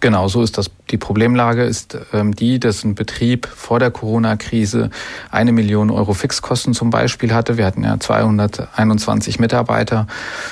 Genau, 0.06 0.28
so 0.28 0.44
ist 0.44 0.60
das. 0.60 0.70
Die 0.92 0.98
Problemlage 0.98 1.64
ist 1.64 1.98
ähm, 2.14 2.36
die, 2.36 2.60
dass 2.60 2.84
ein 2.84 2.94
Betrieb 2.94 3.48
vor 3.48 3.80
der 3.80 3.90
Corona-Krise 3.90 4.92
eine 5.32 5.52
Million 5.52 5.90
Euro 5.90 6.14
Fixkosten 6.14 6.76
zum 6.76 6.92
Beispiel 6.92 7.34
hatte. 7.34 7.58
Wir 7.58 7.66
hatten 7.66 7.84
ja 7.84 8.00
221 8.00 9.40
Mitarbeiter 9.40 10.06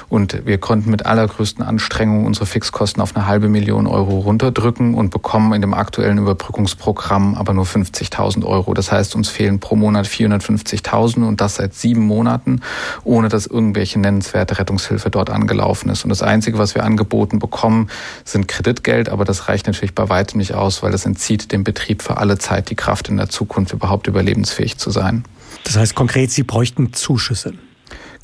und 0.09 0.43
wir 0.47 0.57
konnten 0.57 0.89
mit 0.89 1.05
allergrößten 1.05 1.63
Anstrengungen 1.63 2.25
unsere 2.25 2.47
Fixkosten 2.47 2.99
auf 2.99 3.15
eine 3.15 3.27
halbe 3.27 3.47
Million 3.47 3.85
Euro 3.85 4.21
runterdrücken 4.21 4.95
und 4.95 5.11
bekommen 5.11 5.53
in 5.53 5.61
dem 5.61 5.75
aktuellen 5.75 6.17
Überbrückungsprogramm 6.17 7.35
aber 7.35 7.53
nur 7.53 7.65
50.000 7.65 8.43
Euro. 8.43 8.73
Das 8.73 8.91
heißt, 8.91 9.15
uns 9.15 9.29
fehlen 9.29 9.59
pro 9.59 9.75
Monat 9.75 10.07
450.000 10.07 11.27
und 11.27 11.41
das 11.41 11.57
seit 11.57 11.75
sieben 11.75 12.07
Monaten, 12.07 12.61
ohne 13.03 13.29
dass 13.29 13.45
irgendwelche 13.45 13.99
nennenswerte 13.99 14.57
Rettungshilfe 14.57 15.11
dort 15.11 15.29
angelaufen 15.29 15.89
ist. 15.89 16.03
Und 16.03 16.09
das 16.09 16.23
Einzige, 16.23 16.57
was 16.57 16.73
wir 16.73 16.83
angeboten 16.83 17.37
bekommen, 17.37 17.89
sind 18.25 18.47
Kreditgeld, 18.47 19.09
aber 19.09 19.25
das 19.25 19.42
reicht 19.47 19.67
natürlich 19.67 19.95
bei 19.95 20.09
weitem 20.09 20.39
nicht 20.39 20.53
aus, 20.53 20.83
weil 20.83 20.91
das 20.91 21.05
entzieht 21.05 21.51
dem 21.51 21.63
Betrieb 21.63 22.01
für 22.01 22.17
alle 22.17 22.37
Zeit 22.37 22.69
die 22.69 22.75
Kraft 22.75 23.09
in 23.09 23.17
der 23.17 23.29
Zukunft 23.29 23.73
überhaupt 23.73 24.07
überlebensfähig 24.07 24.77
zu 24.77 24.91
sein. 24.91 25.25
Das 25.63 25.77
heißt 25.77 25.95
konkret, 25.95 26.31
Sie 26.31 26.43
bräuchten 26.43 26.93
Zuschüsse. 26.93 27.53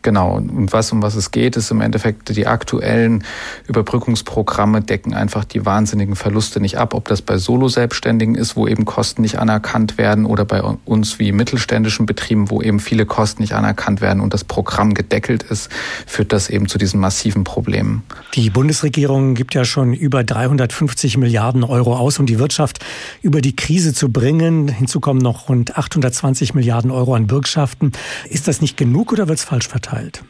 Genau. 0.02 0.36
Und 0.36 0.72
was, 0.72 0.92
um 0.92 1.02
was 1.02 1.16
es 1.16 1.32
geht, 1.32 1.56
ist 1.56 1.72
im 1.72 1.82
Endeffekt, 1.82 2.36
die 2.36 2.48
aktuellen 2.48 3.24
Überbrückungsprogramme 3.68 4.82
decken 4.82 5.14
einfach 5.14 5.44
die 5.44 5.66
wahnsinnigen 5.66 6.16
Verluste 6.16 6.60
nicht 6.62 6.78
ab. 6.78 6.94
Ob 6.94 7.08
das 7.08 7.22
bei 7.22 7.38
Solo-Selbstständigen 7.38 8.36
ist, 8.36 8.56
wo 8.56 8.68
eben 8.68 8.86
Kosten 8.86 9.22
nicht 9.22 9.40
anerkannt 9.40 9.98
werden 9.98 10.26
oder 10.26 10.46
bei 10.46 10.62
uns 10.62 11.20
wie 11.20 11.32
mittelständischen 11.32 12.06
Betrieben, 12.06 12.50
wo 12.50 12.62
eben 12.62 12.80
viele 12.80 13.06
Kosten 13.06 13.42
nicht 13.42 13.54
anerkannt 13.54 14.02
werden 14.02 14.22
und 14.22 14.34
das 14.34 14.44
Programm 14.44 14.94
gedeckelt 14.94 15.44
ist, 15.44 15.70
führt 16.06 16.32
das 16.32 16.50
eben 16.50 16.68
zu 16.68 16.78
diesen 16.78 17.00
massiven 17.00 17.44
Problemen. 17.44 18.04
Die 18.36 18.50
Bundesregierung 18.50 19.36
gibt 19.36 19.54
ja 19.54 19.66
schon 19.66 19.94
über 19.94 20.24
350 20.24 21.18
Milliarden 21.18 21.64
Euro 21.64 21.98
aus, 21.98 22.20
um 22.20 22.26
die 22.26 22.40
Wirtschaft 22.40 22.80
über 23.22 23.42
die 23.42 23.56
Krise 23.56 23.94
zu 23.94 24.10
bringen. 24.10 24.70
Hinzu 24.70 25.00
kommen 25.00 25.20
noch 25.20 25.50
rund 25.50 25.78
820 25.78 26.54
Milliarden 26.54 26.92
Euro 26.92 27.16
an 27.16 27.28
Bürgschaften. 27.28 27.92
Ist 28.30 28.48
das 28.48 28.62
nicht 28.62 28.78
genug 28.78 29.12
oder 29.12 29.28
wird 29.28 29.40
es 29.40 29.44
falsch 29.44 29.68
verteilt? 29.68 29.89
Verteilt? 29.90 30.24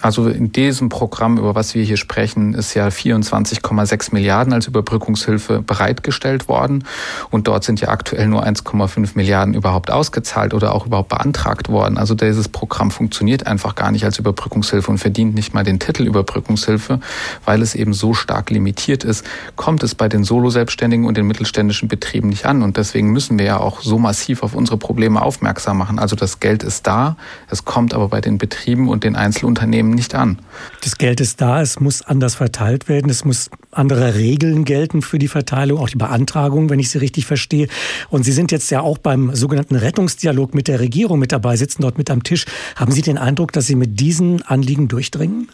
Also 0.00 0.28
in 0.28 0.52
diesem 0.52 0.88
Programm, 0.88 1.38
über 1.38 1.54
was 1.54 1.74
wir 1.74 1.84
hier 1.84 1.96
sprechen, 1.96 2.54
ist 2.54 2.74
ja 2.74 2.88
24,6 2.88 4.12
Milliarden 4.12 4.52
als 4.52 4.66
Überbrückungshilfe 4.66 5.62
bereitgestellt 5.62 6.48
worden. 6.48 6.84
Und 7.30 7.48
dort 7.48 7.64
sind 7.64 7.80
ja 7.80 7.88
aktuell 7.88 8.28
nur 8.28 8.44
1,5 8.44 9.10
Milliarden 9.14 9.54
überhaupt 9.54 9.90
ausgezahlt 9.90 10.54
oder 10.54 10.74
auch 10.74 10.86
überhaupt 10.86 11.08
beantragt 11.08 11.68
worden. 11.68 11.98
Also 11.98 12.14
dieses 12.14 12.48
Programm 12.48 12.90
funktioniert 12.90 13.46
einfach 13.46 13.74
gar 13.74 13.90
nicht 13.90 14.04
als 14.04 14.18
Überbrückungshilfe 14.18 14.90
und 14.90 14.98
verdient 14.98 15.34
nicht 15.34 15.54
mal 15.54 15.64
den 15.64 15.78
Titel 15.78 16.04
Überbrückungshilfe, 16.04 17.00
weil 17.44 17.62
es 17.62 17.74
eben 17.74 17.92
so 17.92 18.14
stark 18.14 18.50
limitiert 18.50 19.04
ist. 19.04 19.24
Kommt 19.56 19.82
es 19.82 19.94
bei 19.94 20.08
den 20.08 20.24
Solo-Selbstständigen 20.24 21.06
und 21.06 21.16
den 21.16 21.26
mittelständischen 21.26 21.88
Betrieben 21.88 22.28
nicht 22.28 22.46
an. 22.46 22.62
Und 22.62 22.76
deswegen 22.76 23.10
müssen 23.10 23.38
wir 23.38 23.46
ja 23.46 23.60
auch 23.60 23.80
so 23.80 23.98
massiv 23.98 24.42
auf 24.42 24.54
unsere 24.54 24.76
Probleme 24.76 25.22
aufmerksam 25.22 25.78
machen. 25.78 25.98
Also 25.98 26.16
das 26.16 26.40
Geld 26.40 26.62
ist 26.62 26.86
da, 26.86 27.16
es 27.50 27.64
kommt 27.64 27.94
aber 27.94 28.08
bei 28.08 28.20
den 28.20 28.38
Betrieben 28.38 28.88
und 28.88 29.04
den 29.04 29.16
Einzelunternehmen 29.16 29.63
Unternehmen 29.64 29.94
nicht 29.94 30.14
an. 30.14 30.38
Das 30.82 30.98
Geld 30.98 31.20
ist 31.20 31.40
da, 31.40 31.62
es 31.62 31.80
muss 31.80 32.02
anders 32.02 32.34
verteilt 32.34 32.88
werden, 32.88 33.10
es 33.10 33.24
muss 33.24 33.48
andere 33.70 34.14
Regeln 34.14 34.64
gelten 34.64 35.00
für 35.00 35.18
die 35.18 35.26
Verteilung, 35.26 35.78
auch 35.78 35.88
die 35.88 35.96
Beantragung, 35.96 36.68
wenn 36.68 36.78
ich 36.78 36.90
Sie 36.90 36.98
richtig 36.98 37.24
verstehe. 37.24 37.68
Und 38.10 38.24
Sie 38.24 38.32
sind 38.32 38.52
jetzt 38.52 38.70
ja 38.70 38.82
auch 38.82 38.98
beim 38.98 39.34
sogenannten 39.34 39.76
Rettungsdialog 39.76 40.54
mit 40.54 40.68
der 40.68 40.80
Regierung 40.80 41.18
mit 41.18 41.32
dabei, 41.32 41.56
sitzen 41.56 41.80
dort 41.80 41.96
mit 41.96 42.10
am 42.10 42.22
Tisch. 42.22 42.44
Haben 42.76 42.92
Sie 42.92 43.00
den 43.00 43.16
Eindruck, 43.16 43.52
dass 43.52 43.66
Sie 43.66 43.74
mit 43.74 43.98
diesen 44.00 44.42
Anliegen 44.42 44.86
durchdringen? 44.88 45.48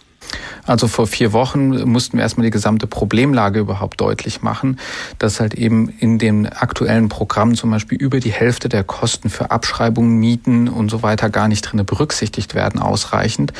Also 0.66 0.88
vor 0.88 1.06
vier 1.06 1.32
Wochen 1.32 1.90
mussten 1.90 2.16
wir 2.16 2.22
erstmal 2.22 2.44
die 2.44 2.50
gesamte 2.50 2.86
Problemlage 2.86 3.60
überhaupt 3.60 4.00
deutlich 4.00 4.42
machen, 4.42 4.78
dass 5.18 5.40
halt 5.40 5.54
eben 5.54 5.88
in 5.98 6.18
den 6.18 6.46
aktuellen 6.46 7.08
Programmen 7.08 7.54
zum 7.54 7.70
Beispiel 7.70 7.98
über 7.98 8.20
die 8.20 8.32
Hälfte 8.32 8.68
der 8.68 8.84
Kosten 8.84 9.30
für 9.30 9.50
Abschreibungen, 9.50 10.18
Mieten 10.18 10.68
und 10.68 10.90
so 10.90 11.02
weiter 11.02 11.30
gar 11.30 11.48
nicht 11.48 11.62
drin 11.62 11.84
berücksichtigt 11.84 12.54
werden 12.54 12.80
ausreichend. 12.80 13.52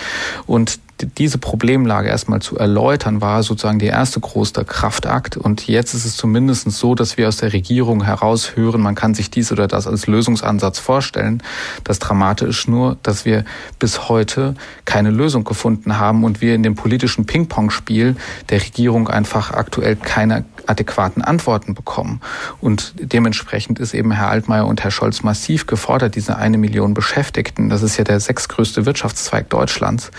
Und 0.46 0.78
diese 1.06 1.38
Problemlage 1.38 2.08
erstmal 2.08 2.40
zu 2.40 2.56
erläutern, 2.56 3.20
war 3.20 3.42
sozusagen 3.42 3.78
der 3.78 3.90
erste 3.90 4.20
große 4.20 4.64
Kraftakt. 4.64 5.36
Und 5.36 5.66
jetzt 5.66 5.94
ist 5.94 6.04
es 6.04 6.16
zumindest 6.16 6.70
so, 6.70 6.94
dass 6.94 7.16
wir 7.16 7.28
aus 7.28 7.38
der 7.38 7.52
Regierung 7.52 8.04
heraushören, 8.04 8.80
man 8.80 8.94
kann 8.94 9.14
sich 9.14 9.30
dies 9.30 9.52
oder 9.52 9.66
das 9.68 9.86
als 9.86 10.06
Lösungsansatz 10.06 10.78
vorstellen. 10.78 11.42
Das 11.84 11.98
Dramatische 11.98 12.50
ist 12.50 12.68
nur, 12.68 12.96
dass 13.02 13.24
wir 13.24 13.44
bis 13.78 14.08
heute 14.08 14.54
keine 14.84 15.10
Lösung 15.10 15.44
gefunden 15.44 15.98
haben 15.98 16.24
und 16.24 16.40
wir 16.40 16.54
in 16.54 16.62
dem 16.62 16.74
politischen 16.74 17.26
Ping-Pong-Spiel 17.26 18.16
der 18.48 18.60
Regierung 18.60 19.08
einfach 19.08 19.52
aktuell 19.52 19.96
keine 19.96 20.44
adäquaten 20.66 21.22
Antworten 21.22 21.74
bekommen. 21.74 22.20
Und 22.60 22.94
dementsprechend 22.98 23.78
ist 23.78 23.94
eben 23.94 24.12
Herr 24.12 24.30
Altmaier 24.30 24.66
und 24.66 24.82
Herr 24.82 24.90
Scholz 24.90 25.22
massiv 25.22 25.66
gefordert, 25.66 26.14
diese 26.14 26.36
eine 26.36 26.58
Million 26.58 26.94
Beschäftigten, 26.94 27.68
das 27.68 27.82
ist 27.82 27.96
ja 27.96 28.04
der 28.04 28.20
sechstgrößte 28.20 28.86
Wirtschaftszweig 28.86 29.48
Deutschlands, 29.50 30.10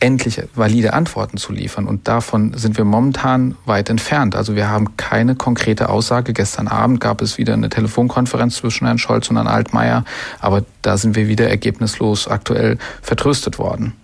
endlich 0.00 0.42
valide 0.54 0.92
Antworten 0.92 1.38
zu 1.38 1.52
liefern. 1.52 1.86
Und 1.86 2.08
davon 2.08 2.54
sind 2.56 2.76
wir 2.76 2.84
momentan 2.84 3.56
weit 3.64 3.90
entfernt. 3.90 4.36
Also 4.36 4.54
wir 4.54 4.68
haben 4.68 4.96
keine 4.96 5.34
konkrete 5.34 5.88
Aussage. 5.88 6.32
Gestern 6.32 6.68
Abend 6.68 7.00
gab 7.00 7.20
es 7.20 7.38
wieder 7.38 7.54
eine 7.54 7.68
Telefonkonferenz 7.68 8.56
zwischen 8.56 8.86
Herrn 8.86 8.98
Scholz 8.98 9.28
und 9.30 9.36
Herrn 9.36 9.48
Altmaier. 9.48 10.04
Aber 10.40 10.64
da 10.82 10.96
sind 10.96 11.16
wir 11.16 11.28
wieder 11.28 11.48
ergebnislos 11.48 12.28
aktuell 12.28 12.78
vertröstet 13.02 13.58
worden. 13.58 13.94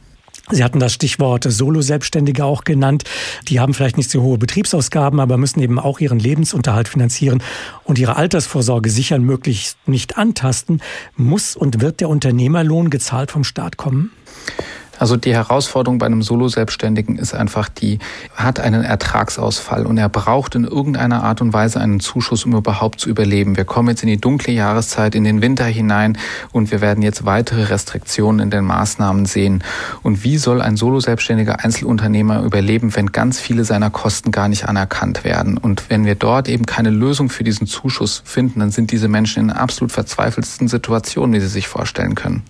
Sie 0.51 0.63
hatten 0.63 0.79
das 0.79 0.93
Stichwort 0.93 1.45
Solo-Selbstständige 1.49 2.45
auch 2.45 2.65
genannt. 2.65 3.05
Die 3.49 3.61
haben 3.61 3.73
vielleicht 3.73 3.97
nicht 3.97 4.11
so 4.11 4.21
hohe 4.21 4.37
Betriebsausgaben, 4.37 5.19
aber 5.19 5.39
müssen 5.39 5.61
eben 5.61 5.79
auch 5.79 6.01
ihren 6.01 6.19
Lebensunterhalt 6.19 6.87
finanzieren 6.87 7.43
und 7.85 7.99
ihre 7.99 8.17
Altersvorsorge 8.17 8.91
sichern, 8.91 9.23
möglichst 9.23 9.79
nicht 9.89 10.19
antasten. 10.19 10.83
Muss 11.17 11.57
und 11.57 11.81
wird 11.81 12.01
der 12.01 12.11
Unternehmerlohn 12.11 12.91
gezahlt 12.91 13.31
vom 13.31 13.45
Staat 13.45 13.79
kommen? 13.79 14.11
Also 14.99 15.17
die 15.17 15.35
Herausforderung 15.35 15.99
bei 15.99 16.07
einem 16.07 16.23
Solo-Selbstständigen 16.23 17.19
ist 17.19 17.35
einfach 17.35 17.69
die, 17.69 17.99
hat 18.35 18.61
einen 18.61 18.85
Ertragsausfall 18.85 19.87
und 19.87 19.99
er 19.99 20.09
braucht 20.09 20.55
in 20.55 20.65
irgendeiner 20.65 21.23
Art 21.23 21.41
und 21.41 21.53
Weise 21.53 21.81
einen 21.81 22.01
Zuschuss, 22.01 22.45
um 22.45 22.55
überhaupt 22.55 23.01
zu 23.01 23.09
überleben. 23.09 23.57
Wir 23.57 23.65
kommen 23.65 23.89
jetzt 23.89 24.03
in 24.03 24.09
die 24.09 24.21
dunkle 24.21 24.53
Jahreszeit, 24.53 25.15
in 25.15 25.25
den 25.25 25.43
Winter 25.43 25.65
hinein 25.65 26.19
und 26.53 26.71
wir 26.71 26.81
werden 26.81 27.03
jetzt 27.03 27.25
weitere 27.25 27.65
Restriktionen 27.65 28.41
in 28.41 28.51
den 28.51 28.65
Maßnahmen 28.65 29.27
sehen. 29.27 29.65
Und 30.03 30.25
wie 30.25 30.39
soll 30.39 30.63
ein 30.63 30.77
Solo-Selbstständiger 30.77 31.65
Einzelunternehmer 31.65 32.43
überleben, 32.43 32.95
wenn 32.95 33.13
ganz 33.13 33.41
viele 33.41 33.65
seiner 33.65 33.91
Kosten 33.91 34.31
gar 34.31 34.49
nicht 34.49 34.69
anerkannt 34.69 35.25
werden? 35.25 35.59
Und 35.59 35.85
wenn 35.89 36.05
wir 36.05 36.15
dort 36.15 36.49
eben 36.49 36.67
keine 36.67 36.91
Lösung 36.91 37.29
für 37.29 37.45
diesen 37.45 37.67
Zuschuss 37.67 38.23
finden, 38.25 38.61
dann 38.61 38.71
sind 38.71 38.91
diese 38.91 39.09
Menschen 39.09 39.45
in 39.45 39.51
absolut 39.51 39.93
verzweifelsten 39.93 40.69
Situationen, 40.69 41.35
wie 41.35 41.41
sie 41.41 41.49
sich 41.49 41.69
vorstellen 41.69 42.15
können. 42.15 42.43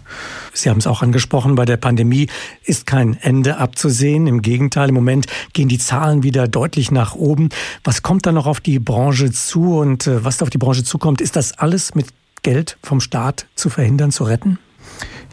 Sie 0.53 0.71
haben 0.71 0.79
es 0.79 0.87
auch 0.87 1.03
angesprochen, 1.03 1.57
bei 1.57 1.65
der 1.65 1.77
Pandemie 1.77 2.29
ist 2.65 2.87
kein 2.87 3.15
Ende 3.21 3.59
abzusehen. 3.59 4.27
Im 4.27 4.43
Gegenteil, 4.43 4.89
im 4.89 4.95
Moment 4.95 5.27
gehen 5.53 5.69
die 5.69 5.79
Zahlen 5.79 6.23
wieder 6.23 6.49
deutlich 6.49 6.91
nach 6.91 7.15
oben. 7.15 7.49
Was 7.83 8.03
kommt 8.03 8.27
da 8.27 8.33
noch 8.33 8.47
auf 8.47 8.61
die 8.61 8.79
Branche 8.79 9.33
zu 9.33 9.79
und 9.79 10.07
äh, 10.07 10.25
was 10.25 10.43
auf 10.43 10.51
die 10.51 10.59
Branche 10.59 10.85
zukommt? 10.85 11.21
Ist 11.21 11.37
das 11.37 11.59
alles 11.59 11.95
mit 11.95 12.07
Geld 12.43 12.77
vom 12.83 13.01
Staat 13.01 13.47
zu 13.55 13.71
verhindern, 13.71 14.13
zu 14.13 14.25
retten? 14.25 14.59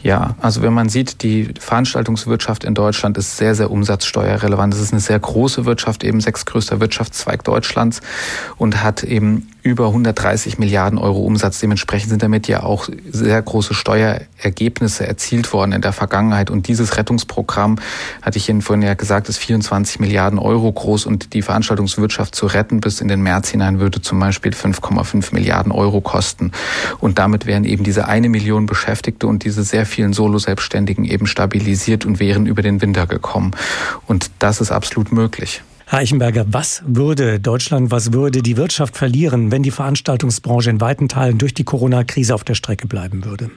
Ja, 0.04 0.36
also 0.40 0.64
wenn 0.64 0.74
man 0.74 0.90
sieht, 0.90 1.22
die 1.22 1.54
Veranstaltungswirtschaft 1.60 2.64
in 2.64 2.74
Deutschland 2.74 3.18
ist 3.18 3.38
sehr, 3.38 3.54
sehr 3.54 3.70
umsatzsteuerrelevant. 3.70 4.74
Es 4.74 4.80
ist 4.80 4.94
eine 4.94 5.00
sehr 5.00 5.20
große 5.20 5.66
Wirtschaft, 5.66 6.04
eben 6.04 6.22
sechstgrößter 6.22 6.80
Wirtschaftszweig 6.80 7.44
Deutschlands 7.44 8.02
und 8.58 8.84
hat 8.84 9.04
eben 9.04 9.50
über 9.64 9.88
130 9.88 10.58
Milliarden 10.58 10.98
Euro 10.98 11.20
Umsatz. 11.20 11.60
Dementsprechend 11.60 12.10
sind 12.10 12.24
damit 12.24 12.48
ja 12.48 12.64
auch 12.64 12.90
sehr 13.10 13.42
große 13.42 13.74
Steuerergebnisse 13.74 15.06
erzielt 15.06 15.54
worden 15.54 15.72
in 15.72 15.82
der 15.82 15.94
Vergangenheit. 15.94 16.50
Und 16.50 16.68
dieses 16.68 16.98
Rettungsprogramm, 16.98 17.78
hatte 18.22 18.38
ich 18.38 18.50
Ihnen 18.50 18.62
vorhin 18.62 18.82
ja 18.82 18.96
gesagt, 18.96 19.30
ist 19.30 19.38
24 19.38 20.00
Milliarden 20.00 20.40
Euro 20.40 20.72
groß 20.72 21.06
und 21.06 21.34
die 21.34 21.42
Veranstaltungswirtschaft 21.42 22.36
zu 22.36 22.48
retten 22.48 22.80
bis 22.80 23.02
in 23.02 23.08
den 23.08 23.22
März 23.22 23.50
hinein 23.50 23.80
würde 23.80 24.02
zum 24.02 24.20
Beispiel 24.20 24.54
5,5 24.54 25.34
Milliarden 25.34 25.72
Euro 25.72 26.02
kosten. 26.02 26.52
Und 27.00 27.20
damit 27.20 27.46
wären 27.46 27.64
eben 27.64 27.84
diese 27.84 28.08
eine 28.08 28.30
Million 28.30 28.66
Beschäftigte 28.66 29.28
und 29.28 29.44
diese 29.44 29.64
sehr 29.64 29.86
vielen 29.86 30.14
Solo-Selbstständigen 30.14 31.06
eben 31.06 31.28
stabilisiert 31.28 32.06
und 32.06 32.20
wären 32.20 32.46
über 32.46 32.62
den 32.62 32.82
Winter 32.82 33.06
gekommen. 33.06 33.52
Und 34.08 34.32
das 34.40 34.62
ist 34.62 34.72
absolut 34.72 35.12
möglich. 35.12 35.62
Herr 35.92 36.00
Eichenberger, 36.00 36.46
was 36.48 36.82
würde 36.86 37.42
Deutschland, 37.42 37.92
was 37.92 38.14
würde 38.14 38.42
die 38.42 38.56
Wirtschaft 38.56 38.96
verlieren, 38.96 39.52
wenn 39.52 39.62
die 39.62 39.72
Veranstaltungsbranche 39.72 40.70
in 40.70 40.80
weiten 40.80 41.10
Teilen 41.10 41.38
durch 41.38 41.54
die 41.54 41.66
Corona-Krise 41.66 42.34
auf 42.34 42.46
der 42.46 42.56
Strecke 42.56 42.88
bleiben 42.88 43.26
würde? 43.26 43.52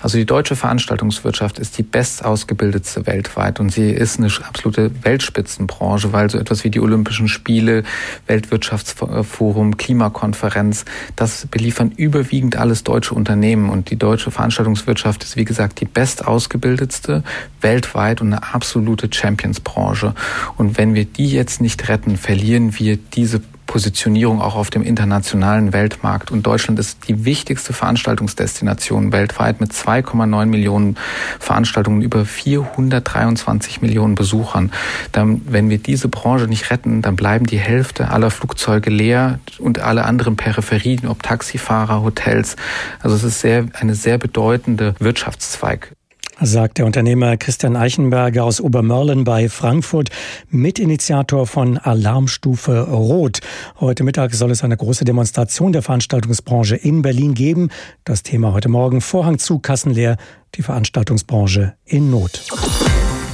Also 0.00 0.16
die 0.16 0.26
deutsche 0.26 0.54
Veranstaltungswirtschaft 0.54 1.58
ist 1.58 1.76
die 1.76 1.82
bestausgebildetste 1.82 3.06
weltweit 3.06 3.58
und 3.58 3.70
sie 3.70 3.90
ist 3.90 4.18
eine 4.18 4.30
absolute 4.46 4.90
Weltspitzenbranche, 5.02 6.12
weil 6.12 6.30
so 6.30 6.38
etwas 6.38 6.62
wie 6.62 6.70
die 6.70 6.80
Olympischen 6.80 7.26
Spiele, 7.26 7.82
Weltwirtschaftsforum, 8.26 9.76
Klimakonferenz, 9.76 10.84
das 11.16 11.46
beliefern 11.46 11.90
überwiegend 11.90 12.56
alles 12.56 12.84
deutsche 12.84 13.14
Unternehmen 13.14 13.70
und 13.70 13.90
die 13.90 13.96
deutsche 13.96 14.30
Veranstaltungswirtschaft 14.30 15.24
ist 15.24 15.36
wie 15.36 15.44
gesagt 15.44 15.80
die 15.80 15.86
bestausgebildetste 15.86 17.24
weltweit 17.60 18.20
und 18.20 18.32
eine 18.32 18.54
absolute 18.54 19.08
Championsbranche. 19.12 20.14
Und 20.56 20.78
wenn 20.78 20.94
wir 20.94 21.04
die 21.04 21.30
jetzt 21.30 21.60
nicht 21.60 21.88
retten, 21.88 22.16
verlieren 22.16 22.78
wir 22.78 22.96
diese 22.96 23.40
Positionierung 23.68 24.40
auch 24.40 24.56
auf 24.56 24.70
dem 24.70 24.82
internationalen 24.82 25.72
Weltmarkt. 25.72 26.32
Und 26.32 26.44
Deutschland 26.44 26.80
ist 26.80 27.06
die 27.06 27.24
wichtigste 27.24 27.72
Veranstaltungsdestination 27.72 29.12
weltweit 29.12 29.60
mit 29.60 29.72
2,9 29.72 30.46
Millionen 30.46 30.96
Veranstaltungen, 31.38 32.02
über 32.02 32.24
423 32.24 33.80
Millionen 33.80 34.16
Besuchern. 34.16 34.72
Dann, 35.12 35.42
wenn 35.46 35.70
wir 35.70 35.78
diese 35.78 36.08
Branche 36.08 36.48
nicht 36.48 36.70
retten, 36.70 37.02
dann 37.02 37.14
bleiben 37.14 37.46
die 37.46 37.58
Hälfte 37.58 38.10
aller 38.10 38.30
Flugzeuge 38.30 38.90
leer 38.90 39.38
und 39.58 39.78
alle 39.78 40.04
anderen 40.06 40.36
Peripherien, 40.36 41.06
ob 41.06 41.22
Taxifahrer, 41.22 42.02
Hotels. 42.02 42.56
Also 43.00 43.14
es 43.16 43.22
ist 43.22 43.40
sehr, 43.40 43.66
eine 43.74 43.94
sehr 43.94 44.16
bedeutende 44.16 44.94
Wirtschaftszweig 44.98 45.92
sagt 46.40 46.78
der 46.78 46.86
Unternehmer 46.86 47.36
Christian 47.36 47.76
Eichenberger 47.76 48.44
aus 48.44 48.60
Obermörlen 48.60 49.24
bei 49.24 49.48
Frankfurt, 49.48 50.10
Mitinitiator 50.50 51.46
von 51.46 51.78
Alarmstufe 51.78 52.88
Rot. 52.88 53.40
Heute 53.80 54.04
Mittag 54.04 54.34
soll 54.34 54.50
es 54.50 54.64
eine 54.64 54.76
große 54.76 55.04
Demonstration 55.04 55.72
der 55.72 55.82
Veranstaltungsbranche 55.82 56.76
in 56.76 57.02
Berlin 57.02 57.34
geben. 57.34 57.70
Das 58.04 58.22
Thema 58.22 58.52
heute 58.52 58.68
Morgen 58.68 59.00
Vorhang 59.00 59.38
zu, 59.38 59.58
Kassen 59.58 59.92
leer, 59.92 60.16
die 60.54 60.62
Veranstaltungsbranche 60.62 61.74
in 61.84 62.10
Not. 62.10 62.42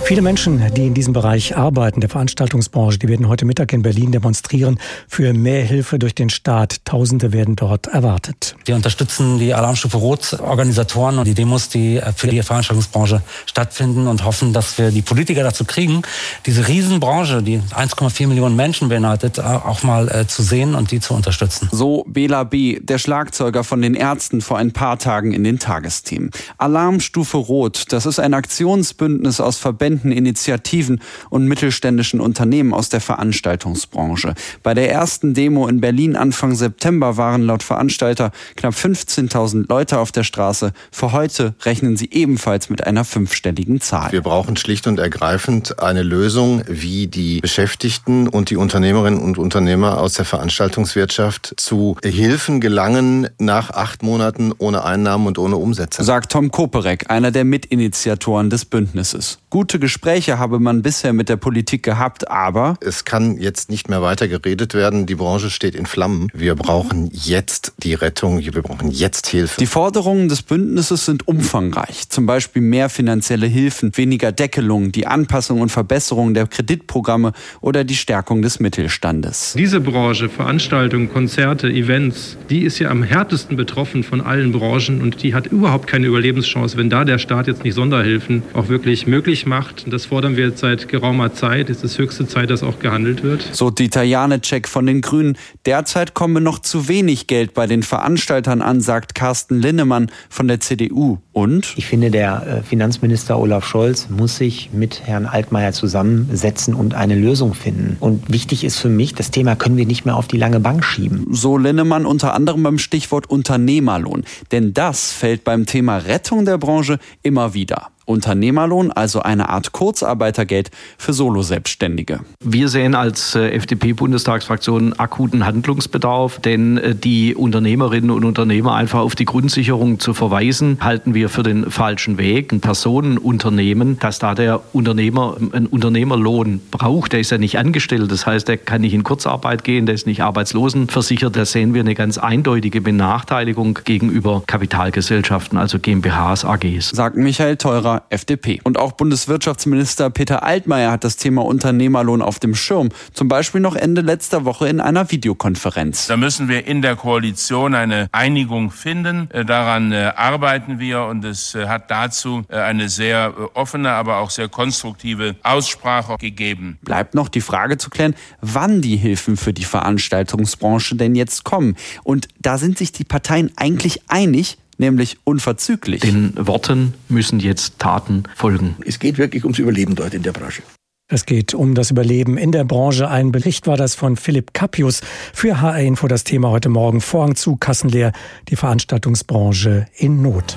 Viele 0.07 0.21
Menschen, 0.21 0.63
die 0.75 0.87
in 0.87 0.93
diesem 0.93 1.15
Bereich 1.15 1.57
arbeiten, 1.57 2.01
der 2.01 2.11
Veranstaltungsbranche, 2.11 2.99
die 2.99 3.09
werden 3.09 3.27
heute 3.27 3.47
Mittag 3.47 3.73
in 3.73 3.81
Berlin 3.81 4.13
demonstrieren 4.13 4.79
für 5.09 5.33
mehr 5.33 5.65
Hilfe 5.65 5.99
durch 5.99 6.15
den 6.15 6.29
Staat. 6.29 6.85
Tausende 6.85 7.33
werden 7.33 7.57
dort 7.57 7.87
erwartet. 7.87 8.55
Wir 8.67 8.75
unterstützen 8.75 9.39
die 9.39 9.55
Alarmstufe 9.55 9.97
Rot 9.97 10.39
Organisatoren 10.41 11.17
und 11.17 11.27
die 11.27 11.33
Demos, 11.33 11.71
die 11.71 12.03
für 12.17 12.27
die 12.27 12.43
Veranstaltungsbranche 12.43 13.23
stattfinden 13.47 14.07
und 14.07 14.27
hoffen, 14.27 14.53
dass 14.53 14.77
wir 14.77 14.91
die 14.91 15.01
Politiker 15.01 15.43
dazu 15.43 15.65
kriegen, 15.65 16.03
diese 16.45 16.69
Riesenbranche, 16.69 17.43
die 17.43 17.61
1,4 17.61 18.27
Millionen 18.27 18.57
Menschen 18.57 18.91
beinhaltet, 18.91 19.41
auch 19.41 19.85
mal 19.85 20.09
äh, 20.11 20.27
zu 20.27 20.43
sehen 20.43 20.75
und 20.75 20.91
die 20.91 21.01
zu 21.01 21.15
unterstützen. 21.15 21.71
So 21.73 22.05
Bela 22.07 22.45
B., 22.45 22.79
der 22.79 22.99
Schlagzeuger 22.99 23.65
von 23.65 23.81
den 23.81 23.95
Ärzten 23.95 24.43
vor 24.43 24.59
ein 24.59 24.73
paar 24.73 24.99
Tagen 24.99 25.33
in 25.33 25.45
den 25.45 25.59
Tagesthemen. 25.59 26.31
Alarmstufe 26.59 27.39
Rot, 27.39 27.87
das 27.89 28.05
ist 28.05 28.19
ein 28.19 28.35
Aktionsbündnis 28.35 29.41
aus 29.41 29.57
Verbänden 29.57 29.94
Verbänden, 29.95 30.13
Initiativen 30.13 31.01
und 31.31 31.47
mittelständischen 31.47 32.21
Unternehmen 32.21 32.75
aus 32.75 32.89
der 32.89 33.01
Veranstaltungsbranche. 33.01 34.35
Bei 34.63 34.75
der 34.75 34.91
ersten 34.91 35.35
Demo 35.35 35.69
in 35.69 35.81
Berlin 35.81 36.17
Anfang 36.17 36.55
September 36.55 37.17
waren 37.17 37.43
laut 37.43 37.63
Veranstalter 37.63 38.33
knapp 38.57 38.75
15.000 38.75 39.67
Leute 39.69 39.99
auf 39.99 40.13
der 40.13 40.25
Straße. 40.25 40.73
Für 40.91 41.13
heute 41.13 41.55
rechnen 41.63 41.97
sie 41.97 42.11
ebenfalls 42.11 42.71
mit 42.71 42.87
einer 42.87 43.05
fünfstelligen 43.05 43.81
Zahl. 43.81 44.11
Wir 44.13 44.23
brauchen 44.23 44.57
schlicht 44.57 44.87
und 44.87 44.99
ergreifend 44.99 45.79
eine 45.81 46.03
Lösung, 46.03 46.63
wie 46.67 47.07
die 47.07 47.41
Beschäftigten 47.41 48.29
und 48.29 48.51
die 48.51 48.57
Unternehmerinnen 48.57 49.21
und 49.21 49.39
Unternehmer 49.39 50.01
aus 50.01 50.15
der 50.15 50.25
Veranstaltungswirtschaft 50.25 51.55
zu 51.57 51.97
Hilfen 52.03 52.61
gelangen 52.61 53.29
nach 53.39 53.71
acht 53.71 54.03
Monaten 54.03 54.53
ohne 54.59 54.85
Einnahmen 54.85 55.27
und 55.27 55.39
ohne 55.39 55.57
Umsätze. 55.57 56.03
Sagt 56.03 56.33
Tom 56.33 56.51
Koperek, 56.51 57.11
einer 57.11 57.31
der 57.31 57.45
Mitinitiatoren 57.45 58.51
des 58.51 58.65
Bündnisses. 58.65 59.39
Gute 59.51 59.79
Gespräche 59.85 60.39
habe 60.39 60.61
man 60.61 60.81
bisher 60.81 61.13
mit 61.13 61.29
der 61.29 61.37
Politik 61.37 61.83
gehabt, 61.83 62.31
aber 62.31 62.79
es 62.81 63.05
kann 63.05 63.37
jetzt 63.37 63.69
nicht 63.69 63.91
mehr 63.91 64.01
weiter 64.01 64.29
geredet 64.29 64.73
werden. 64.73 65.05
Die 65.05 65.15
Branche 65.15 65.51
steht 65.51 65.75
in 65.75 65.85
Flammen. 65.85 66.29
Wir 66.33 66.55
brauchen 66.55 67.11
jetzt 67.13 67.75
die 67.83 67.93
Rettung. 67.93 68.39
Wir 68.39 68.63
brauchen 68.63 68.91
jetzt 68.91 69.27
Hilfe. 69.27 69.61
Die 69.61 69.67
Forderungen 69.67 70.31
des 70.31 70.41
Bündnisses 70.41 71.05
sind 71.05 71.29
umfangreich. 71.29 72.09
Zum 72.09 72.25
Beispiel 72.25 72.63
mehr 72.63 72.89
finanzielle 72.89 73.47
Hilfen, 73.47 73.95
weniger 73.99 74.33
Deckelungen, 74.33 74.91
die 74.91 75.07
Anpassung 75.07 75.61
und 75.61 75.69
Verbesserung 75.69 76.33
der 76.33 76.47
Kreditprogramme 76.47 77.35
oder 77.61 77.85
die 77.85 77.97
Stärkung 77.97 78.41
des 78.41 78.61
Mittelstandes. 78.61 79.53
Diese 79.59 79.83
Branche, 79.83 80.31
Veranstaltungen, 80.31 81.13
Konzerte, 81.13 81.69
Events, 81.69 82.39
die 82.49 82.63
ist 82.63 82.79
ja 82.79 82.89
am 82.89 83.03
härtesten 83.03 83.59
betroffen 83.59 84.03
von 84.03 84.23
allen 84.23 84.51
Branchen 84.51 85.03
und 85.03 85.23
die 85.23 85.35
hat 85.35 85.47
überhaupt 85.49 85.89
keine 85.89 86.07
Überlebenschance, 86.07 86.79
wenn 86.79 86.89
da 86.89 87.05
der 87.05 87.19
Staat 87.19 87.49
jetzt 87.49 87.65
nicht 87.65 87.75
Sonderhilfen 87.75 88.43
auch 88.55 88.69
wirklich 88.69 89.07
möglich 89.07 89.45
macht 89.45 89.74
gemacht. 89.75 89.93
Das 89.93 90.07
fordern 90.07 90.37
wir 90.37 90.49
jetzt 90.49 90.61
seit 90.61 90.89
geraumer 90.89 91.35
Zeit. 91.35 91.71
Es 91.71 91.83
ist 91.83 91.99
höchste 91.99 92.27
Zeit, 92.27 92.51
dass 92.51 92.63
auch 92.63 92.79
gehandelt 92.79 93.23
wird. 93.23 93.49
So 93.53 93.71
Dieter 93.71 94.03
Janecek 94.03 94.69
von 94.69 94.87
den 94.87 95.01
Grünen. 95.01 95.37
Derzeit 95.67 96.15
komme 96.15 96.41
noch 96.41 96.59
zu 96.59 96.89
wenig 96.89 97.27
Geld 97.27 97.55
bei 97.55 97.67
den 97.67 97.83
Veranstaltern 97.83 98.63
an, 98.63 98.81
sagt 98.81 99.15
Carsten 99.15 99.61
Linnemann 99.61 100.11
von 100.29 100.49
der 100.49 100.61
CDU. 100.61 101.19
Und? 101.33 101.75
Ich 101.77 101.87
finde, 101.87 102.11
der 102.11 102.47
äh, 102.47 102.63
Finanzminister 102.63 103.39
Olaf 103.39 103.65
Scholz 103.67 104.09
muss 104.09 104.37
sich 104.37 104.71
mit 104.73 105.07
Herrn 105.07 105.27
Altmaier 105.27 105.73
zusammensetzen 105.73 106.75
und 106.75 106.95
eine 106.95 107.15
Lösung 107.15 107.55
finden. 107.55 107.97
Und 108.01 108.31
wichtig 108.31 108.65
ist 108.65 108.79
für 108.79 108.89
mich, 108.89 109.15
das 109.15 109.31
Thema 109.31 109.57
können 109.57 109.77
wir 109.77 109.87
nicht 109.87 110.05
mehr 110.05 110.17
auf 110.17 110.29
die 110.29 110.39
lange 110.39 110.61
Bank 110.61 110.85
schieben. 110.85 111.27
So 111.31 111.59
Linnemann 111.59 112.07
unter 112.07 112.35
anderem 112.35 112.63
beim 112.63 112.79
Stichwort 112.79 113.29
Unternehmerlohn. 113.29 114.25
Denn 114.53 114.75
das 114.75 115.13
fällt 115.13 115.45
beim 115.45 115.67
Thema 115.67 115.99
Rettung 115.99 116.45
der 116.45 116.59
Branche 116.59 116.99
immer 117.23 117.55
wieder. 117.55 117.91
Unternehmerlohn, 118.05 118.93
also 118.93 119.23
eine 119.23 119.49
Art 119.49 119.73
Kurzarbeitergeld 119.73 120.71
für 120.99 121.13
Solo-Selbstständige. 121.13 122.21
Wir 122.43 122.69
sehen 122.69 122.95
als 122.95 123.35
äh, 123.35 123.51
FDP-Bundestagsfraktion 123.51 124.93
akuten 124.95 125.47
Handlungsbedarf, 125.47 126.41
denn 126.41 126.79
äh, 126.79 126.95
die 126.95 127.35
Unternehmerinnen 127.35 128.11
und 128.11 128.25
Unternehmer 128.25 128.75
einfach 128.75 129.01
auf 129.01 129.15
die 129.15 129.25
Grundsicherung 129.25 129.99
zu 130.01 130.15
verweisen, 130.15 130.79
halten 130.81 131.15
wir 131.15 131.29
für 131.29 131.43
den 131.43 131.71
falschen 131.71 132.19
Weg. 132.19 132.53
Ein 132.53 132.61
Personenunternehmen, 132.61 133.99
dass 133.99 134.19
da 134.19 134.35
der 134.35 134.61
Unternehmer 134.75 135.37
einen 135.53 135.67
Unternehmerlohn 135.67 136.61
braucht, 136.71 137.13
der 137.13 137.21
ist 137.21 137.31
ja 137.31 137.39
nicht 137.39 137.59
angestellt, 137.59 138.11
das 138.11 138.27
heißt, 138.27 138.49
der 138.49 138.59
kann 138.59 138.83
nicht 138.83 138.95
in 138.95 139.03
Kurzarbeit 139.03 139.65
gehen, 139.65 139.87
der 139.87 139.95
ist 139.95 140.07
nicht 140.07 140.23
arbeitslosenversichert, 140.23 141.37
da 141.37 141.45
sehen 141.45 141.75
wir 141.75 141.81
eine 141.81 141.95
ganz 141.95 142.19
eindeutige 142.19 142.81
Benachteiligung 142.81 143.79
gegenüber 143.85 144.43
Kapitalgesellschaften, 144.47 145.59
also 145.59 145.79
GmbHs, 145.79 146.45
AGs. 146.45 146.91
Sagt 146.91 147.17
Michael 147.17 147.57
Teurer 147.57 147.94
FDP. 148.11 148.61
Und 148.65 148.79
auch 148.79 148.93
Bundeswirtschaftsminister 148.93 150.11
Peter 150.11 150.43
Altmaier 150.43 150.91
hat 150.91 151.05
das 151.05 151.17
Thema 151.17 151.45
Unternehmerlohn 151.45 152.23
auf 152.23 152.39
dem 152.39 152.55
Schirm. 152.55 152.91
Zum 153.13 153.29
Beispiel 153.29 153.61
noch 153.61 153.77
Ende 153.77 154.01
letzter 154.01 154.45
Woche 154.45 154.69
in 154.69 154.81
einer 154.81 155.11
Videokonferenz. 155.11 156.07
Da 156.07 156.17
müssen 156.17 156.49
wir 156.49 156.67
in 156.67 156.83
der 156.83 156.97
Koalition 156.97 157.75
eine 157.75 158.09
Einigung 158.13 158.71
finden. 158.71 159.31
Äh, 159.31 159.45
daran 159.45 159.93
äh, 159.93 160.13
arbeiten 160.17 160.79
wir 160.79 161.05
und 161.05 161.25
es 161.25 161.55
äh, 161.55 161.67
hat 161.67 161.91
dazu 161.91 162.43
eine 162.49 162.89
sehr 162.89 163.35
offene, 163.55 163.91
aber 163.91 164.19
auch 164.19 164.31
sehr 164.31 164.49
konstruktive 164.49 165.37
Aussprache 165.43 166.17
gegeben. 166.19 166.79
Bleibt 166.83 167.15
noch 167.15 167.29
die 167.29 167.41
Frage 167.41 167.79
zu 167.79 167.91
klären, 167.91 168.15
wann 168.41 168.81
die 168.81 168.97
Hilfen 168.97 169.37
für 169.37 169.53
die 169.53 169.65
Veranstaltungsbranche 169.65 170.97
denn 170.97 171.15
jetzt 171.15 171.45
kommen. 171.45 171.77
Und 172.03 172.29
da 172.41 172.59
sind 172.59 172.79
sich 172.79 172.93
die 172.93 173.05
Parteien 173.05 173.53
eigentlich 173.57 174.03
einig, 174.09 174.59
nämlich 174.79 175.19
unverzüglich. 175.25 176.01
Den 176.01 176.35
Worten 176.37 176.95
müssen 177.09 177.41
jetzt 177.41 177.79
Taten 177.79 178.25
folgen. 178.35 178.77
Es 178.85 178.99
geht 178.99 179.19
wirklich 179.19 179.45
ums 179.45 179.59
Überleben 179.59 179.95
dort 179.95 180.15
in 180.15 180.23
der 180.23 180.33
Branche. 180.33 180.63
Es 181.07 181.27
geht 181.27 181.53
um 181.53 181.75
das 181.75 181.91
Überleben 181.91 182.39
in 182.39 182.51
der 182.51 182.65
Branche. 182.65 183.09
Ein 183.09 183.31
Bericht 183.31 183.67
war 183.67 183.77
das 183.77 183.95
von 183.95 184.17
Philipp 184.17 184.55
Kapius 184.55 185.03
für 185.35 185.61
HR 185.61 185.79
Info. 185.81 186.09
Das 186.09 186.25
Thema 186.25 186.49
heute 186.49 186.71
Morgen 186.71 187.03
Vorhang 187.03 187.37
zu, 187.37 187.57
Kassenleer, 187.57 188.13
die 188.49 188.57
Veranstaltungsbranche 188.57 189.87
in 189.97 190.23
Not. 190.23 190.57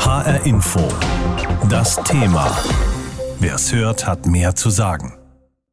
HR 0.00 0.44
Info. 0.44 0.80
Das 1.70 2.02
Thema. 2.02 2.50
Wer 3.38 3.54
es 3.54 3.72
hört, 3.72 4.08
hat 4.08 4.26
mehr 4.26 4.56
zu 4.56 4.70
sagen. 4.70 5.14